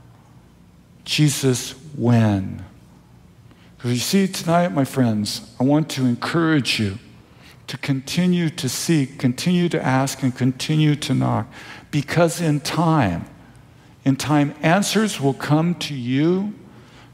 Jesus, 1.05 1.71
when? 1.97 2.65
Because 3.77 3.93
you 3.93 3.99
see, 3.99 4.29
tonight, 4.29 4.69
my 4.69 4.85
friends, 4.85 5.55
I 5.59 5.65
want 5.65 5.89
to 5.91 6.05
encourage 6.05 6.79
you 6.79 6.99
to 7.67 7.79
continue 7.79 8.51
to 8.51 8.69
seek, 8.69 9.19
continue 9.19 9.71
to 9.71 9.83
ask, 9.83 10.23
and 10.23 10.37
continue 10.37 10.95
to 10.97 11.15
knock. 11.15 11.51
Because 11.91 12.43
in 12.43 12.61
time, 12.61 13.25
in 14.05 14.17
time, 14.17 14.55
answers 14.61 15.19
will 15.19 15.35
come 15.35 15.75
to 15.77 15.95
you 15.95 16.53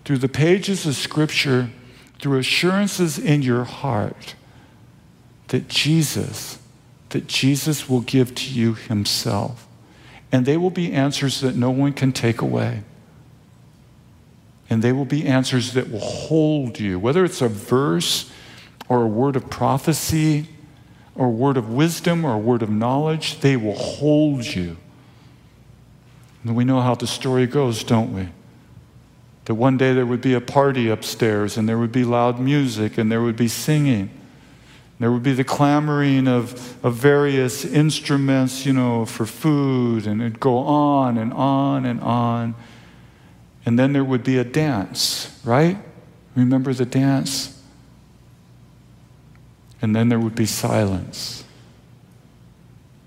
through 0.04 0.18
the 0.18 0.28
pages 0.28 0.84
of 0.86 0.96
Scripture 0.96 1.70
through 2.18 2.38
assurances 2.38 3.16
in 3.16 3.42
your 3.42 3.62
heart 3.62 4.34
that 5.48 5.68
Jesus, 5.68 6.58
that 7.10 7.28
Jesus 7.28 7.88
will 7.88 8.00
give 8.00 8.34
to 8.34 8.50
you 8.50 8.74
himself. 8.74 9.68
And 10.34 10.46
they 10.46 10.56
will 10.56 10.70
be 10.70 10.92
answers 10.92 11.42
that 11.42 11.54
no 11.54 11.70
one 11.70 11.92
can 11.92 12.10
take 12.10 12.40
away. 12.40 12.82
And 14.68 14.82
they 14.82 14.90
will 14.90 15.04
be 15.04 15.28
answers 15.28 15.74
that 15.74 15.92
will 15.92 16.00
hold 16.00 16.80
you, 16.80 16.98
whether 16.98 17.24
it's 17.24 17.40
a 17.40 17.46
verse 17.46 18.32
or 18.88 19.04
a 19.04 19.06
word 19.06 19.36
of 19.36 19.48
prophecy 19.48 20.48
or 21.14 21.26
a 21.26 21.30
word 21.30 21.56
of 21.56 21.70
wisdom 21.70 22.24
or 22.24 22.34
a 22.34 22.38
word 22.38 22.62
of 22.62 22.68
knowledge, 22.68 23.38
they 23.42 23.56
will 23.56 23.76
hold 23.76 24.44
you. 24.44 24.76
And 26.42 26.56
we 26.56 26.64
know 26.64 26.80
how 26.80 26.96
the 26.96 27.06
story 27.06 27.46
goes, 27.46 27.84
don't 27.84 28.12
we? 28.12 28.28
That 29.44 29.54
one 29.54 29.76
day 29.76 29.94
there 29.94 30.04
would 30.04 30.20
be 30.20 30.34
a 30.34 30.40
party 30.40 30.88
upstairs 30.88 31.56
and 31.56 31.68
there 31.68 31.78
would 31.78 31.92
be 31.92 32.02
loud 32.02 32.40
music 32.40 32.98
and 32.98 33.08
there 33.08 33.22
would 33.22 33.36
be 33.36 33.46
singing. 33.46 34.10
There 35.00 35.10
would 35.10 35.22
be 35.22 35.32
the 35.32 35.44
clamoring 35.44 36.28
of, 36.28 36.84
of 36.84 36.94
various 36.94 37.64
instruments, 37.64 38.64
you 38.64 38.72
know, 38.72 39.04
for 39.04 39.26
food, 39.26 40.06
and 40.06 40.22
it'd 40.22 40.40
go 40.40 40.58
on 40.58 41.18
and 41.18 41.32
on 41.32 41.84
and 41.84 42.00
on. 42.00 42.54
And 43.66 43.78
then 43.78 43.92
there 43.92 44.04
would 44.04 44.22
be 44.22 44.38
a 44.38 44.44
dance, 44.44 45.40
right? 45.44 45.78
Remember 46.36 46.72
the 46.72 46.84
dance? 46.84 47.62
And 49.82 49.94
then 49.96 50.08
there 50.08 50.20
would 50.20 50.34
be 50.34 50.46
silence. 50.46 51.44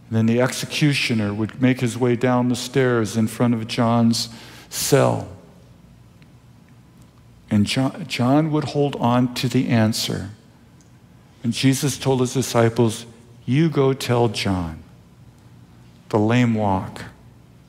And 0.09 0.17
then 0.17 0.25
the 0.25 0.41
executioner 0.41 1.33
would 1.33 1.61
make 1.61 1.79
his 1.79 1.97
way 1.97 2.15
down 2.15 2.49
the 2.49 2.55
stairs 2.55 3.17
in 3.17 3.27
front 3.27 3.53
of 3.53 3.67
John's 3.67 4.29
cell. 4.69 5.27
And 7.49 7.65
John, 7.65 8.05
John 8.07 8.51
would 8.51 8.65
hold 8.65 8.95
on 8.97 9.33
to 9.35 9.47
the 9.47 9.69
answer. 9.69 10.31
And 11.43 11.53
Jesus 11.53 11.97
told 11.97 12.21
his 12.21 12.33
disciples, 12.33 13.05
You 13.45 13.69
go 13.69 13.93
tell 13.93 14.27
John, 14.27 14.83
the 16.09 16.19
lame 16.19 16.53
walk, 16.53 17.03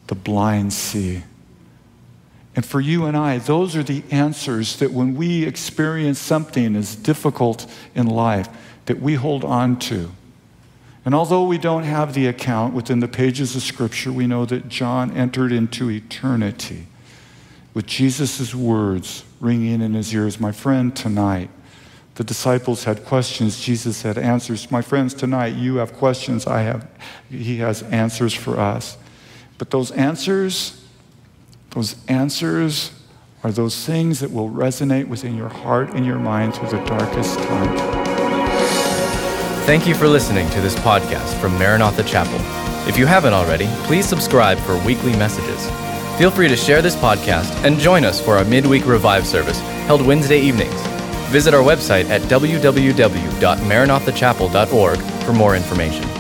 the 0.06 0.14
blind 0.14 0.72
see. 0.72 1.22
And 2.56 2.66
for 2.66 2.80
you 2.80 3.04
and 3.04 3.16
I, 3.16 3.38
those 3.38 3.76
are 3.76 3.84
the 3.84 4.02
answers 4.10 4.78
that 4.78 4.92
when 4.92 5.14
we 5.14 5.44
experience 5.44 6.18
something 6.18 6.74
as 6.74 6.96
difficult 6.96 7.70
in 7.94 8.06
life, 8.06 8.48
that 8.86 9.00
we 9.00 9.14
hold 9.14 9.44
on 9.44 9.78
to. 9.78 10.10
And 11.04 11.14
although 11.14 11.44
we 11.44 11.56
don't 11.56 11.84
have 11.84 12.14
the 12.14 12.26
account 12.26 12.74
within 12.74 13.00
the 13.00 13.08
pages 13.08 13.54
of 13.54 13.62
Scripture, 13.62 14.12
we 14.12 14.26
know 14.26 14.44
that 14.46 14.68
John 14.68 15.16
entered 15.16 15.52
into 15.52 15.90
eternity 15.90 16.86
with 17.74 17.86
Jesus' 17.86 18.54
words 18.54 19.24
ringing 19.40 19.80
in 19.80 19.94
his 19.94 20.12
ears. 20.12 20.40
My 20.40 20.50
friend, 20.50 20.94
tonight, 20.96 21.50
the 22.18 22.24
disciples 22.24 22.82
had 22.82 23.04
questions, 23.04 23.60
Jesus 23.60 24.02
had 24.02 24.18
answers. 24.18 24.72
My 24.72 24.82
friends, 24.82 25.14
tonight, 25.14 25.54
you 25.54 25.76
have 25.76 25.92
questions, 25.92 26.48
I 26.48 26.62
have, 26.62 26.84
he 27.30 27.58
has 27.58 27.84
answers 27.84 28.34
for 28.34 28.58
us. 28.58 28.98
But 29.56 29.70
those 29.70 29.92
answers, 29.92 30.84
those 31.70 31.94
answers 32.08 32.90
are 33.44 33.52
those 33.52 33.86
things 33.86 34.18
that 34.18 34.32
will 34.32 34.50
resonate 34.50 35.06
within 35.06 35.36
your 35.36 35.48
heart 35.48 35.90
and 35.90 36.04
your 36.04 36.18
mind 36.18 36.56
through 36.56 36.70
the 36.70 36.84
darkest 36.86 37.38
time. 37.38 37.76
Thank 39.64 39.86
you 39.86 39.94
for 39.94 40.08
listening 40.08 40.50
to 40.50 40.60
this 40.60 40.74
podcast 40.74 41.40
from 41.40 41.52
Maranatha 41.56 42.02
Chapel. 42.02 42.40
If 42.88 42.98
you 42.98 43.06
haven't 43.06 43.32
already, 43.32 43.68
please 43.84 44.06
subscribe 44.06 44.58
for 44.58 44.76
weekly 44.84 45.12
messages. 45.12 45.70
Feel 46.18 46.32
free 46.32 46.48
to 46.48 46.56
share 46.56 46.82
this 46.82 46.96
podcast 46.96 47.52
and 47.64 47.78
join 47.78 48.04
us 48.04 48.20
for 48.20 48.36
our 48.36 48.44
midweek 48.44 48.86
revive 48.86 49.24
service 49.24 49.60
held 49.86 50.04
Wednesday 50.04 50.40
evenings. 50.40 50.97
Visit 51.28 51.54
our 51.54 51.62
website 51.62 52.08
at 52.08 52.22
www.maranathachapel.org 52.22 54.98
for 54.98 55.32
more 55.32 55.54
information. 55.56 56.17